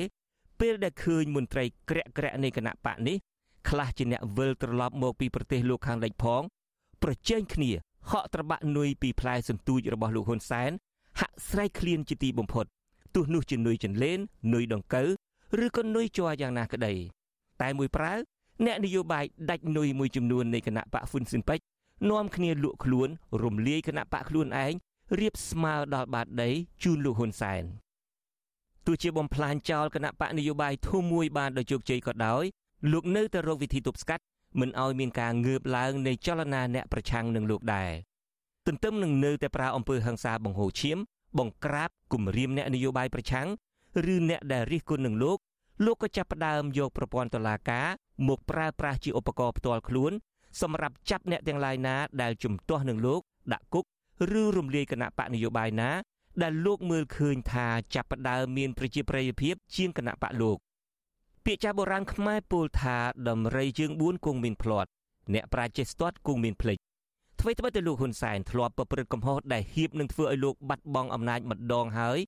[0.60, 3.16] ពេលដែលឃើញមន្ត្រីក្រាក់ក្រាក់នៃគណៈបកនេះ
[3.68, 6.42] ខ្លះជាអ្នកវិលត្រឡប់មកពីប្រទេសលោកខាងលិចផង
[7.02, 7.70] ប្រជែងគ្នា
[8.10, 10.70] ហក់ត្របាក់នុយពីផ្លែសន្ទូចរបស់លោកហ៊ុនសែន
[11.20, 12.64] ហាក់ស្រែកឃ្លានជាទីបំផុត
[13.14, 14.18] ទោះនោះជានុយចន្លេន
[14.54, 15.08] នុយដង្កូវ
[15.64, 16.94] ឬក៏នុយជ័រយ៉ាងណាក្តី
[17.62, 18.12] តែមួយប្រើ
[18.64, 21.64] អ្នកនយោបាយដាច់នុយមួយចំនួននៃគណៈបកហ្វុនស៊ិនពេជ្រ
[22.10, 23.08] នាំគ្នាលក់ខ្លួន
[23.42, 24.72] រំលាយគណៈបកខ្លួនឯង
[25.20, 26.50] រៀបស្មើដល់បាតដី
[26.82, 27.62] ជូនលោកហ៊ុនសែន
[28.86, 32.44] ទោះជាបំផ្លាញចោលគណៈបកនយោបាយធំមួយបានដោយជោគជ័យក៏ដោយ
[32.92, 34.24] លោកនៅតែរកវិធីទប់ស្កាត់
[34.60, 37.92] មិនឲ្យមានការងើបឡើងនៃចលនាអ្នកប្រឆាំងនឹងលោកដែរ
[38.66, 40.98] ទន្ទឹមនឹងនៅតែប្រើអំពើហិង្សាបង្ហូរឈាម
[41.38, 43.48] បង្ក្រាបគំរាមអ្នកនយោបាយប្រឆាំង
[44.12, 45.38] ឬអ្នកដែលរិះគន់នឹងលោក
[45.84, 47.86] លោកក៏ចាប់ផ្ដើមយកប្រព័ន្ធតុលាការ
[48.28, 50.12] មកប្រើប្រាស់ជាឧបករណ៍ផ្ទាល់ខ្លួន
[50.60, 53.20] សម្រាប់ចាប់អ្នកទាំងឡាយណាដែលជំទាស់នឹងលោក
[53.52, 53.84] ដាក់គុក
[54.40, 55.90] ឬរំលាយគណៈបកនយោបាយណា
[56.42, 60.56] ដែលលោកមើលឃើញថាចាប់ផ្ដើមមានប្រជាប្រិយភាពជាងគណៈបកលោក
[61.44, 62.96] ពាក្យចាស់បុរាណខ្មែរពោលថា
[63.28, 64.90] ដំរីជើង4គង់មានភ្លាត់
[65.34, 66.78] អ្នកប្រាជ្ញចេះស្ទាត់គង់មានភ្លេច
[67.40, 72.18] អ្វីត្បិតតែលោកហ៊ុនសែនធ្លាប់ប្រព្រឹត្តកំហុសដែលហៀបនឹងធ្វើឲ្យលោកបាត់បង់អំណាចម្ដងហើយ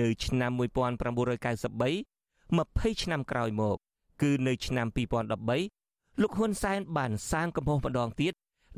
[0.00, 3.76] នៅឆ្នាំ1993 20ឆ្នាំក្រោយមក
[4.22, 8.32] គឺនៅឆ្នាំ2013លោកហ៊ុនសែនបានសាងកំហុសម្ដងទៀត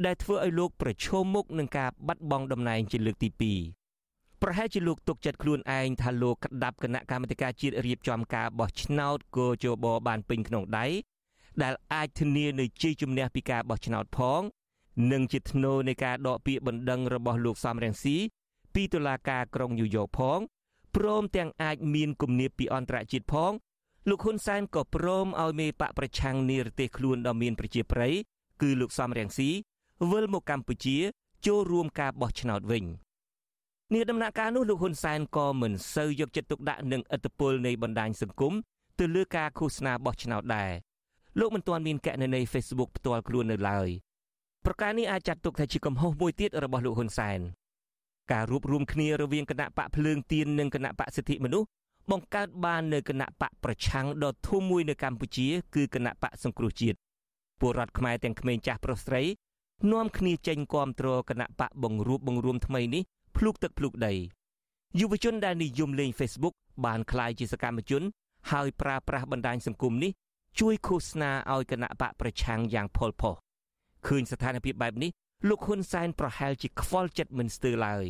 [0.05, 3.29] ដែលធ្វើឲ្យលោកប្រឈមមុខនឹងការបាត់បង់តំណែងជាលើកទី
[3.73, 3.82] 2
[4.43, 10.87] ប្រហែលជាលោកទុកចិត្តខ្លួនឯងថាលោកក្តាប់គណៈកម្មាធិការជាតិរៀបចំការបោះឆ្នោតកោជបបានពេញក្នុងដៃ
[11.63, 14.41] ដែលអាចធានានូវជ័យជំនះពីការបោះឆ្នោតផង
[15.13, 18.17] និងជាធ្នូនៃការដកពាក្យបណ្ដឹងរបស់លោកសំរងស៊ី
[18.75, 20.39] ពីតុលាការក្រុងញូវយ៉កផង
[20.97, 23.53] ព្រមទាំងអាចមានគំនាបពីអន្តរជាតិផង
[24.09, 28.13] លោកហ៊ុនសែនក៏ព្រមឲ្យមេបកប្រឆាំងនិរទេសខ្លួនដ៏មានប្រជាប្រិយ
[28.63, 29.51] គឺលោកសំរងស៊ី
[30.11, 30.97] វិលមកកម្ពុជា
[31.47, 32.85] ចូលរួមការបោះឆ្នោតវិញ
[33.95, 38.53] នាដំណាក់កាលនោះលោកហ៊ុនសែនក៏មិនសូវយកចិត្តទុកដាក់នឹងឥទ្ធិពលនៃបណ្ដាញសង្គម
[38.99, 40.71] ទៅលើការឃោសនាបោះឆ្នោតដែរ
[41.39, 43.89] លោកមិនទាន់មានកណនី Facebook ផ្ទាល់ខ្លួននៅឡើយ
[44.65, 47.41] ប្រការនេះអាចចាត់ទុកថាជាកំហុសមួយទៀតរបស់លោកហ៊ុនសែន
[48.33, 51.69] ការរួបរวมគ្នារវាងគណៈបកភ្លើងទៀននិងគណៈបកសិទ្ធិមនុស្ស
[52.11, 56.97] បង្កើតបាននៅគណៈបកប្រឆាំងដ៏ធំមួយនៅកម្ពុជាគឺគណៈបកសង្គ្រោះជាតិ
[57.61, 59.23] ពលរដ្ឋខ្មែរទាំងក្មេងចាស់ប្រុសស្រី
[59.93, 63.03] នាំគ្នាចេញគាំទ្រគណៈបកបង្រួបបង្រួមថ្មីនេះ
[63.37, 64.15] ភ្លុកទឹកភ្លុកដី
[65.01, 66.55] យុវជនដែលនិយមលេង Facebook
[66.85, 68.03] បានក្លាយជាសកម្មជន
[68.51, 70.13] ហើយប្រើប្រាស់បណ្ដាញសង្គមនេះ
[70.61, 73.35] ជួយឃោសនាឲ្យគណៈបកប្រឆាំងយ៉ាងផុលផុស
[74.07, 75.11] ឃើញស្ថានភាពបែបនេះ
[75.49, 78.07] លោកហ៊ុនសែនប្រហែលជាខ្វល់ចិត្តមិនស្ទើរឡើយ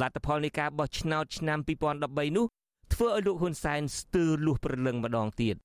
[0.00, 1.58] លទ្ធផលនៃការបោះឆ្នោតឆ្នាំ
[1.98, 2.46] 2013នោះ
[2.92, 5.56] ធ្វើឲ្យលោកហ៊ុនសែនស្ទើរលុះព្រលឹងម្ដងទៀត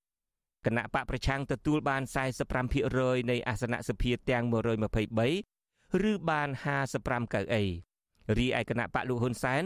[0.65, 2.01] គណៈបកប្រឆាំងទទួលបាន
[2.65, 6.49] 45%នៃអាសនៈសភាទាំង123ឬបាន
[6.91, 7.63] 55កៅអី
[8.38, 9.62] រីឯគណៈបកលោកហ៊ុនសែន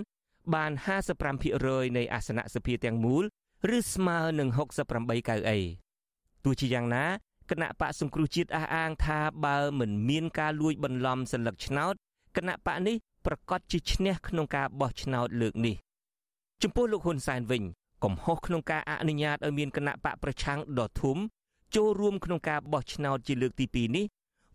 [0.54, 0.72] បាន
[1.34, 3.24] 55%នៃអាសនៈសភាទាំងមូល
[3.76, 4.48] ឬស្មើនឹង
[4.88, 5.58] 68កៅអី
[6.44, 7.04] ទោះជាយ៉ាងណា
[7.50, 11.94] គណៈបកសង្គ្រោះជាតិអះអាងថាបើមិនមានការលួចបន្លំសัญลักษณ์ឆ្នោត
[12.36, 15.76] គណៈបកនេះប្រកាសជាឈ្នះក្នុងការបោះឆ្នោតលើកនេះ
[16.62, 17.62] ចំពោះលោកហ៊ុនសែនវិញ
[18.04, 21.16] កំហុសក្នុងការអនុញ្ញាតឲ្យមានគណៈបកប្រឆាំងដ៏ធំ
[21.76, 24.04] ចូលរួមក្នុងការបោះឆ្នោតជាលើកទី2នេះ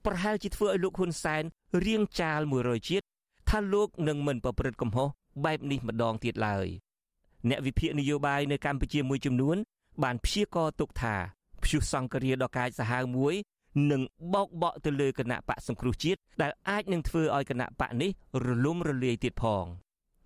[0.05, 1.43] ប្រហែលជាធ្វើឲ្យលោកហ៊ុនសែន
[1.85, 3.05] រៀងចាល100ជាតិ
[3.50, 5.08] ថាលោកនឹងមិនប្រព្រឹត្តកំហុស
[5.44, 6.66] បែបនេះម្ដងទៀតឡើយ
[7.48, 9.56] អ្នកវិភាគនយោបាយនៅកម្ពុជាមួយចំនួន
[10.02, 11.14] បានព្យាករទុកថា
[11.62, 13.34] ព្យុះសង្គ្រាដ៏កាចសាហាវមួយ
[13.90, 14.02] នឹង
[14.34, 18.10] បោកបក់ទៅលើគណៈបកសង្គ្រោះជាតិដែលអាចនឹងធ្វើឲ្យគណៈបកនេះ
[18.44, 19.64] រលំរលាយទៀតផង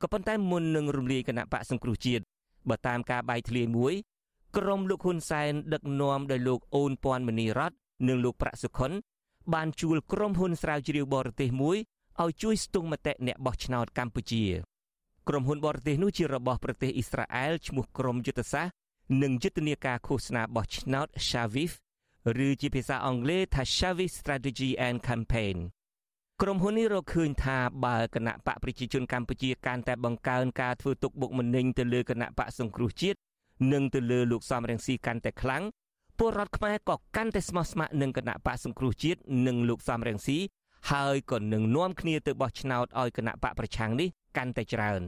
[0.03, 2.23] ក៏ប៉ុន្តែមុននឹងរំលាយគណៈបកសង្គ្រោះជាតិ
[2.69, 3.95] បើតាមការបាយធ្លាយមួយ
[4.57, 7.73] ក្រុមលោកហ៊ុនសែនដឹកនាំដោយលោកអូនពាន់មនីរត
[8.09, 8.93] និងលោកប្រាក់សុខុន
[9.55, 11.79] បានជួលក្រុមហ៊ុនស្រាវជ្រាវបរទេសមួយ
[12.23, 14.45] ឲ្យជួយស្ទង់មតិអ្នកបោះឆ្នោតកម្ពុជា
[15.29, 18.75] ក្រុមហ៊ុនបរទេសនោះជារបស់ប្រទេសអ៊ីស្រាអែលឈ្មោះក្រុមយុទ្ធសាស្ត្រ
[19.23, 21.73] និងយុទ្ធនាការឃោសនាបោះឆ្នោត Shavif
[22.47, 25.57] ឬជាភាសាអង់គ្លេសថា Shavif Strategy and Campaign
[26.43, 33.19] ក្រុមហ៊ុននេះរកឃើញថាបើគណៈបកប្រជាជនកម្ពុជាកាន់តែបង្កើនការធ្វើទុកបុកម្នេញទៅលើគណៈបកសង្គ្រោះជាតិ
[33.73, 35.63] និងទៅលើលោកសំរងស៊ីកាន់តែខ្លាំង
[36.19, 40.39] ពលរដ្ឋខ្មែរក៏កាន់តែស្មោះស្ម័គ្រនឹងគណៈបកសង្គ្រោះជាតិនិងលោកសំរងស៊ី
[40.91, 45.03] ហើយក៏នឹងនាំគ្នាទៅបោះឆ្នោតឲ្យគណៈបកប្រឆាំងនេះកាន់តែច្រើន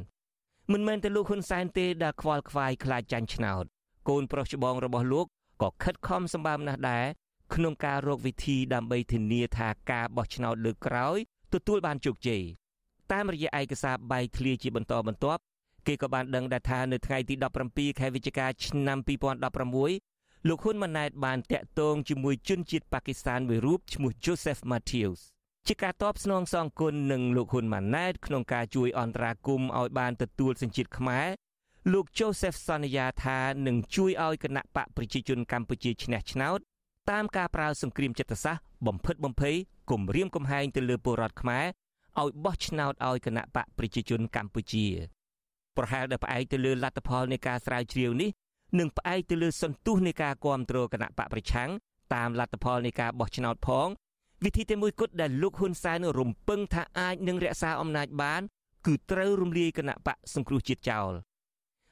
[0.72, 3.64] មិនមែនតែលោកហ៊ុនសែនទេដែលខ្វល់ខ្វាយខ្លាចចាញ់ឆ្នោត
[4.08, 5.26] កូនប្រុសច្បងរបស់លោក
[5.62, 7.06] ក៏ខិតខំសម្បើមណាស់ដែរ
[7.54, 11.16] ក្នុងការរកវិធីដើម្បីធានាថាការបោះឆ្នោតលើកក្រោយ
[11.54, 12.42] ទទួលបានជោគជ័យ
[13.12, 15.40] តាមរយៈឯកសារបែកធ្លាយជាបន្តបន្ទាប់
[15.86, 17.34] គេក៏បានដឹងដែរថានៅថ្ងៃទី
[17.68, 18.98] 17ខែវិច្ឆិកាឆ្នាំ
[19.68, 25.20] 2016លោកហ៊ុនម៉ាណែតបានតាក់ទងជាមួយជនជាតិប៉ាគីស្ថានមួយរូបឈ្មោះ Joseph Matthews
[25.70, 31.26] ជាការតបស្នងសងគុណនឹងលោកហ៊ុនម៉ាណែតក្នុងការជួយអន្តរាគមន៍ឲ្យបានទទួលសញ្ជាតិខ្មែរ
[31.92, 36.58] លោក Joseph សន្យាថានឹងជួយឲ្យគណៈបកប្រជាជនកម្ពុជាឈ្នះឆ្នោត
[37.10, 39.56] តាមការប្រើសង្គ្រាមចិត្តសាស្ត្របំផិតបំភ័យ
[39.90, 41.66] គំរាមកំហែងទៅលើពលរដ្ឋខ្មែរ
[42.22, 44.86] ឲ្យបោះឆ្នោតឲ្យគណៈបកប្រជាជនកម្ពុជា
[45.76, 48.30] ប្រហែលដែលផ្អែកទៅលើលទ្ធផលនៃការស្រាវជ្រាវនេះ
[48.78, 51.70] និងផ្អែកទៅលើសន្ទុះនៃការគ្រប់គ្រងគណៈបកប្រឆាំង
[52.14, 53.88] តាមលទ្ធផលនៃការបោះឆ្នោតផង
[54.44, 58.42] វិធីតែមួយគត់ដែលលោកហ៊ុនសែនរំពឹងថាអាចនឹងរក្សាអំណាចបាន
[58.86, 61.12] គឺត្រូវរំលាយគណៈបកសង្គ្រោះជាតិចោល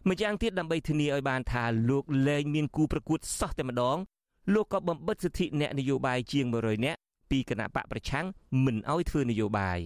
[0.09, 3.99] ម្យ៉ាងទៀតដើម្បីធានាឲ្យបានថាលោកលែងមានគូប្រកួតសោះតែម្ដង
[4.55, 6.99] លោកក៏បំបិតសិទ្ធិអ្នកនយោបាយជាង100នាក់
[7.30, 8.26] ពីគណៈបកប្រឆាំង
[8.64, 9.78] មិនឲ្យធ្វើនយោបាយ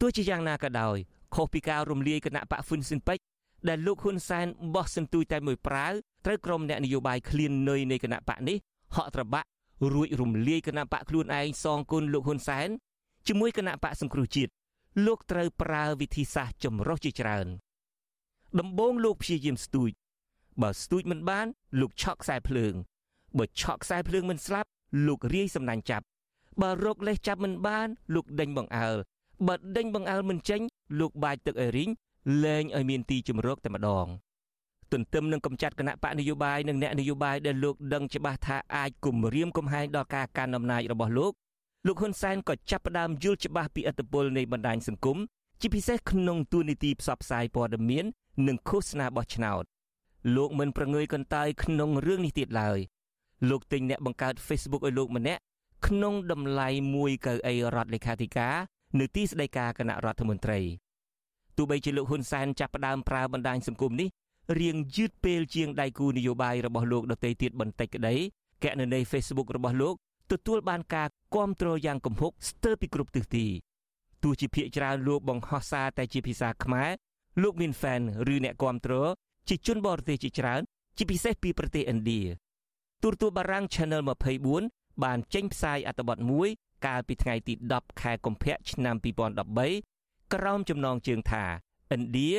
[0.00, 0.96] ទោះជាយ៉ាងណាក៏ដោយ
[1.34, 3.24] ខុសពីការរំលាយគណៈបកហ្វុនស៊ិនពេជ្រ
[3.68, 5.92] ដែលលោកហ៊ុនសែនបោះសន្ទូចតែមួយប្រាវ
[6.26, 8.56] ត្រូវក្រុមអ្នកនយោបាយឃ្លាននុយនៃគណៈបកនេះ
[8.96, 9.48] ហក់ត្របាក់
[9.92, 12.68] រួចរំលាយគណៈបកខ្លួនឯងសងគុណលោកហ៊ុនសែន
[13.26, 14.52] ជាមួយគណៈបកសង្គ្រោះជាតិ
[15.06, 17.46] លោកត្រូវប្រើវិធីសាស្ត្រចម្រុះជាច្រើន
[18.60, 19.90] ដំបូងលោកព្យាយាមស្ទូច
[20.62, 21.46] បើស្ទូចមិនបាន
[21.80, 22.74] លោកឆក់ខ្សែភ្លើង
[23.38, 24.68] បើឆក់ខ្សែភ្លើងមិនស្លាប់
[25.06, 26.04] លោករាយសំណាញ់ចាប់
[26.62, 28.96] បើរកលេសចាប់មិនបាន លោកដេញបង្អើល
[29.46, 30.60] បើដេញបង្អើលមិនចេញ
[31.00, 31.90] លោកបាចទឹកអេរីង
[32.44, 34.06] លែងឲ្យមានទីជំរកតែម្ដង
[34.92, 41.32] ទន្ទឹមនឹងកម្ចាត់គណៈបកនយោបាយនិងអ្នកនយោបាយដែលលោកដឹងច្បាស់ថាអាចគំរាមកំហែងដល់ការកាន់អំណាចរបស់លោក
[41.86, 45.18] លោកហ៊ុនសែនក៏ចាប់ផ្ដើមយល់ច្បាស់ពីឥទ្ធិពលនៃបណ្ដាញសង្គម
[45.60, 48.04] ជាពិសេសក្នុងទូនីតិផ្សព្វផ្សាយព័ត៌មាន
[48.46, 49.64] និងឃោសនាបោះឆ្នោត
[50.36, 52.78] លោកមិនប្រងើយកន្តើយក្នុងរឿងនេះទៀតឡើយ
[53.50, 55.40] លោកទិញអ្នកបង្កើត Facebook ឲ្យលោកម្នាក់
[55.86, 58.54] ក្នុងតម្លៃ1កៅអីរដ្ឋលេខាធិការ
[58.98, 60.60] នៅទីស្តីការគណៈរដ្ឋមន្ត្រី
[61.56, 64.08] ទោះបីជាលោកហ៊ុនសែនចាប់ផ្ដើមប្រើបណ្ដាញសង្គមនេះ
[64.58, 68.14] រៀងយឺតពេលជាងដៃគូនយោបាយរបស់លោកដទៃទៀតបន្តិចក្តី
[68.64, 69.94] កណនី Facebook របស់លោក
[70.32, 73.46] ទទួលបានការគាំទ្រយ៉ាងគំហុកស្ទើរពីគ្រប់ទិសទី
[74.22, 76.90] ទោះជាភាកច្រើនលោកបង្ហោះសារតែជាភាសាខ្មែរ
[77.42, 78.94] លោកមាន fan ឬអ្នកគាំទ្រ
[79.48, 80.60] ជាជនបរទេសជាច្រើន
[80.96, 82.20] ជាពិសេសពីប្រទេសឥណ្ឌា
[83.02, 84.02] ទូរទស្សន៍បារាំង Channel
[84.52, 86.48] 24បានចេញផ្សាយអត្ថបទមួយ
[86.86, 88.96] កាលពីថ្ងៃទី10ខែកុម្ភៈឆ្នាំ
[89.64, 91.44] 2013ក្រោមចំណងជើងថា
[91.94, 92.30] ឥណ្ឌា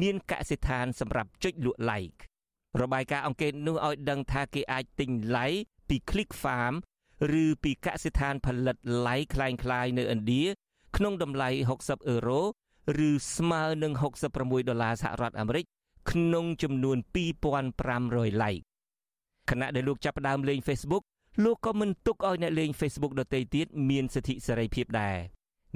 [0.00, 2.20] មានកសិដ្ឋានសម្រាប់ចុចលក់ like
[2.80, 6.74] របាយការណ៍អង្កេតនោះឲ្យដឹងថាគេអាចទិញ like ពី Click Farm
[7.42, 8.76] ឬពីកសិដ្ឋានផលិត
[9.06, 10.44] like คล้ายៗនៅឥណ្ឌា
[10.96, 11.48] ក្នុងតម្លៃ
[11.80, 12.42] 60អឺរ៉ូ
[13.08, 13.92] ឬស្មើនឹង
[14.32, 15.64] 66ដុល្លារសហរដ្ឋអាមេរិក
[16.10, 16.98] ក្នុងចំនួន
[17.68, 18.62] 2500 like
[19.50, 21.02] ខណៈដែលលោកចាប់ផ្ដើមលេង Facebook
[21.44, 25.16] លោកក៏មិនទុកឲ្យអ្នកលេង Facebook ដទៃទៀតមានសិទ្ធិសេរីភាពដែរ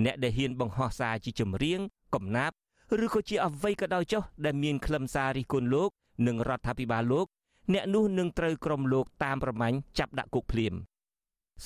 [0.04, 1.80] អ្នកដែលហ៊ានបង្ហោះសារជាចម្រៀង
[2.14, 2.56] កំណាព្យ
[3.05, 5.89] ឬក៏ជាអ្វីក៏ដោយចុះដែលមានខ្លឹមសាររិះគន់លោក
[6.27, 7.25] និងរដ្ឋាភិបាលលោក
[7.73, 10.73] អ្នកនោះនឹងត្រូវក្រុមលោកតាមប្រម៉ាញ់ចាប់ដាក់គុកភ្លាម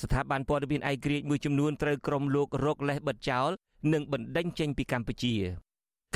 [0.00, 3.50] ស្ថាប័នព័ត៌មានឯករាជ្យមួយចំនួនត្រូវក្រុមលោករកលេសបិទចោល
[3.92, 5.34] និងបណ្ដេញចេញពីកម្ពុជា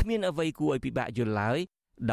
[0.01, 1.59] គ្មានអ្វីគួរឲ្យពិបាកយល់ឡើយ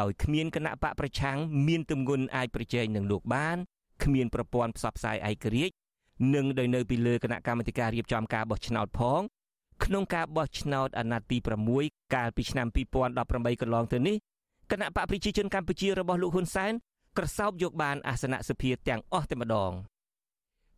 [0.00, 3.56] ដោយគ្មានគណៈបកប្រឆាំងមានទម្ងន់អាចប្រជែងនឹងលោកបាន
[4.04, 5.74] គ្មានប្រព័ន្ធផ្សព្វផ្សាយឯករាជ្យ
[6.34, 9.20] និងដោយនៅពីលើគណៈកម្មាធិការរៀបចំការបោះឆ្នោតផង
[9.84, 11.38] ក្នុងការបោះឆ្នោតអាណត្តិទី
[11.76, 12.66] 6កាលពីឆ្នាំ
[13.14, 14.16] 2018កន្លងទៅនេះ
[14.70, 16.72] គណៈបកប្រជាជនកម្ពុជារបស់លោកហ៊ុនសែន
[17.16, 19.72] ក្រសោបយកបានអាសនៈសភាទាំងអស់តែម្ដង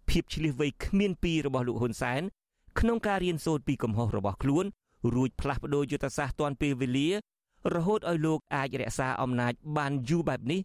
[0.09, 2.23] ភាពឆ្លៀសវៃគ្មានពីរបស់លោកហ៊ុនសែន
[2.79, 4.65] ក្នុងការរៀនសូត្រពីកំហុសរបស់ខ្លួន
[5.15, 7.09] រួចផ្លាស់ប្ដូរយុទ្ធសាស្ត្រទាន់ពេលវេលា
[7.75, 10.61] រហូតឲ្យលោកអាចរក្សាអំណាចបានយូរបែបនេះ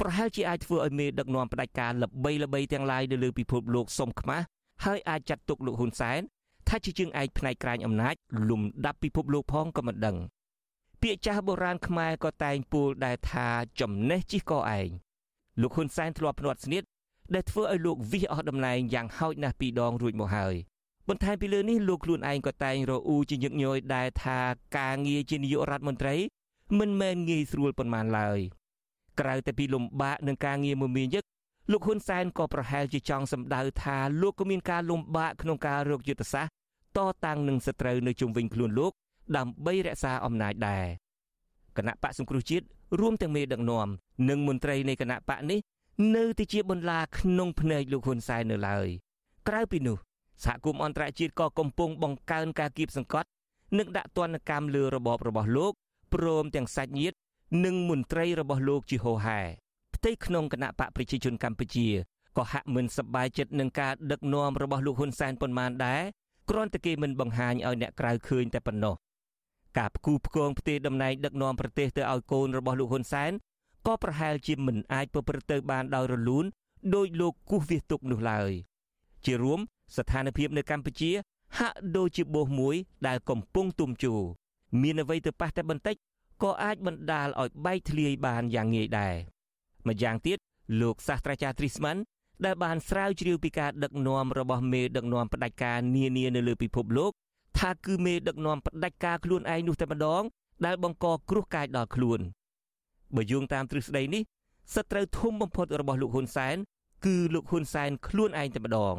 [0.00, 4.44] ប្រហែលជាអាចធ្វើឲ្យមេដឹកនាំផ្ដាច់ការល្បីល្បីទាំងឡាយនៅលើពិភពលោកសុំខ្មាស់
[4.84, 6.20] ហើយអាចចាត់ទុកលោកហ៊ុនសែន
[6.68, 8.14] ថាជាជើងឯកផ្នែកក្រាញអំណាច
[8.50, 10.16] លំដាប់ពិភពលោកផងក៏មិនដឹង
[11.02, 13.48] ពាក្យចាស់បុរាណខ្មែរក៏តែងពោលដែរថា
[13.80, 14.88] ចំណេះជិះកឯង
[15.60, 16.82] លោកហ៊ុនសែនធ្លាប់ភ្នាត់ស្នៀត
[17.34, 20.54] ដែលធ្វើឲ្យលោកវិសអស់តំណែងយ៉ាងហោចណាស់ពីរដងរួចមកហើយ
[21.08, 24.38] បន្ថែមពីលើនេះលោកខ្លួនឯងក៏តែងរអ៊ូជាញឹកញយដែរថា
[24.78, 26.16] ការងារជានាយករដ្ឋមន្ត្រី
[26.78, 28.38] មិនមែនងាយស្រួលប៉ុន្មានឡើយ
[29.20, 31.24] ក្រៅតែពីលំបាកនឹងការងារមមាញឹក
[31.70, 36.52] លោកហ៊ុនសែនក៏ប្រហែលជាចង់សម្ដៅថាលោកក៏មានការលំបាកក្នុងការរកយុទ្ធសាស្ត្រ
[36.96, 38.92] តតាំងនឹងសត្រូវនៅជុំវិញខ្លួនលោក
[39.36, 40.86] ដើម្បីរក្សាអំណាចដែរ
[41.76, 42.64] គណៈបកសង្គ្រោះជាតិ
[43.00, 43.88] រួមទាំងមេដឹកនាំ
[44.28, 45.60] និងមន្ត្រីនៃគណៈបកនេះ
[46.16, 48.88] នៅតែជាបន្លាក្នុងភ្នែកលោកហ៊ុនសែននៅឡើយ
[49.48, 49.96] ក្រៅពីនោះ
[50.44, 53.28] សហគមន៍អន្តរជាតិក៏កំពុងបង្កើនការគៀបសង្កត់
[53.78, 55.72] និងដាក់ទណ្ឌកម្មលើរបបរបស់លោក
[56.14, 57.16] ព្រមទាំងសាច់ញាតិ
[57.64, 59.40] និងមន្ត្រីរបស់លោកជាហោហែ
[59.96, 61.88] ផ្ទៃក្នុងគណៈបកប្រជាជនកម្ពុជា
[62.36, 66.02] ក៏ហាក់មិនសប្បាយចិត្តនឹងការដឹកនាំរបស់លោកហ៊ុនសែនប៉ុន្មានដែរ
[66.50, 68.94] គ្រាន់តែគេមិនបង្ហាញឲ្យអ្នកក្រៅឃើញតែប៉ុណ្ណោះ
[69.78, 73.32] ការផ្គូផ្គងផ្ទេរតំណែងដឹកនាំប្រទេសទៅឲ្យកូនរបស់លោកហ៊ុនសែន
[73.86, 76.44] ក៏ប្រហែលជាមិនអាចប្រព្រឹត្តទៅបានដោយរលូន
[76.94, 78.50] ដោយលោកគូសវាសទុកនោះឡើយ
[79.24, 79.60] ជារួម
[79.96, 81.10] ស្ថានភាពនៅកម្ពុជា
[81.58, 82.76] ហាក់ដូចជាបោសមួយ
[83.06, 84.20] ដែលកំពុងទុំជូរ
[84.82, 85.96] មានអ្វីទៅប៉ះតែបន្តិច
[86.42, 89.16] ក៏អាចបណ្ដាលឲ្យបែកធ្លាយបានយ៉ាងងាយដែរ
[89.88, 90.38] ម្យ៉ាងទៀត
[90.80, 91.98] លោកសាស្ត្រាចារ្យ Trisman
[92.44, 97.12] ដែលបានស្រាវជ្រាវពីការដឹកនាំរបស់មេដឹកនាំផ្ដាច់ការនានានៅលើពិភពលោក
[97.58, 100.22] ថាគឺមេដឹកនាំផ្ដាច់ការខ្លួនឯងនោះតែម្ដង
[100.66, 102.20] ដែលបង្កគ្រោះកាយដល់ខ្លួន
[103.14, 104.22] បើយោងតាមទ្រឹស្ដីនេះ
[104.74, 106.56] សត្រូវធំបំផុតរបស់លោកហ៊ុនសែន
[107.06, 108.96] គឺលោកហ៊ុនសែនខ្លួនឯងតែម្ដង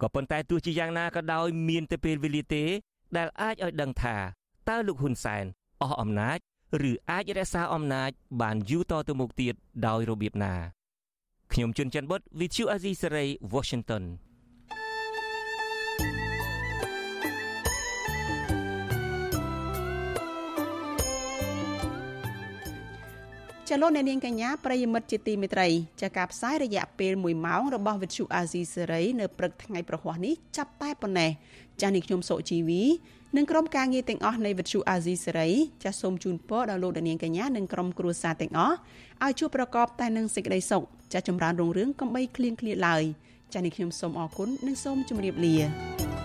[0.00, 2.64] ក៏ប៉ុន្តែទោះជាយ៉ាងណាក៏ដោយមានតែពេលវេលាទេ
[3.16, 4.16] ដែលអាចឲ្យដឹងថា
[4.68, 5.44] តើលោកហ៊ុនសែន
[5.82, 6.38] អស់អំណាច
[6.90, 8.10] ឬអាចរក្សាអំណាច
[8.40, 9.54] បានយូរតទៅមុខទៀត
[9.86, 10.54] ដោយរបៀបណា
[11.52, 14.04] ខ្ញុំជុនច័ន្ទបុត With you Azizi Saray Washington
[23.68, 25.68] ចលនានាងកញ្ញាប្រិយមិត្តជាទីមេត្រី
[26.02, 31.30] ចាការផ្សាយរយៈពេល1ម៉ោងរបស់វិទ្យុអាស៊ីសេរីនៅព្រឹកថ្ងៃប្រហ័សនេះចាប់តែប៉ុណ្ណេះ
[31.80, 32.82] ចាស់នេះខ្ញុំសុជីវី
[33.36, 35.48] និងក្រុមការងារទាំងអស់នៃវិទ្យុអាស៊ីសេរី
[35.84, 38.76] ចាសសូមជូនពរដល់លោកនាងកញ្ញានិងក្រុមគ្រួសារទាំងអស់
[39.24, 43.02] ឲ្យជួបប្រកបតែនឹងសេចក្តីសុខចាសចម្រើនរុងរឿងកំបីគ្លៀងគ្លាឡើយ
[43.52, 46.21] ចាសនេះខ្ញុំសូមអរគុណនិងសូមជម្រាបលា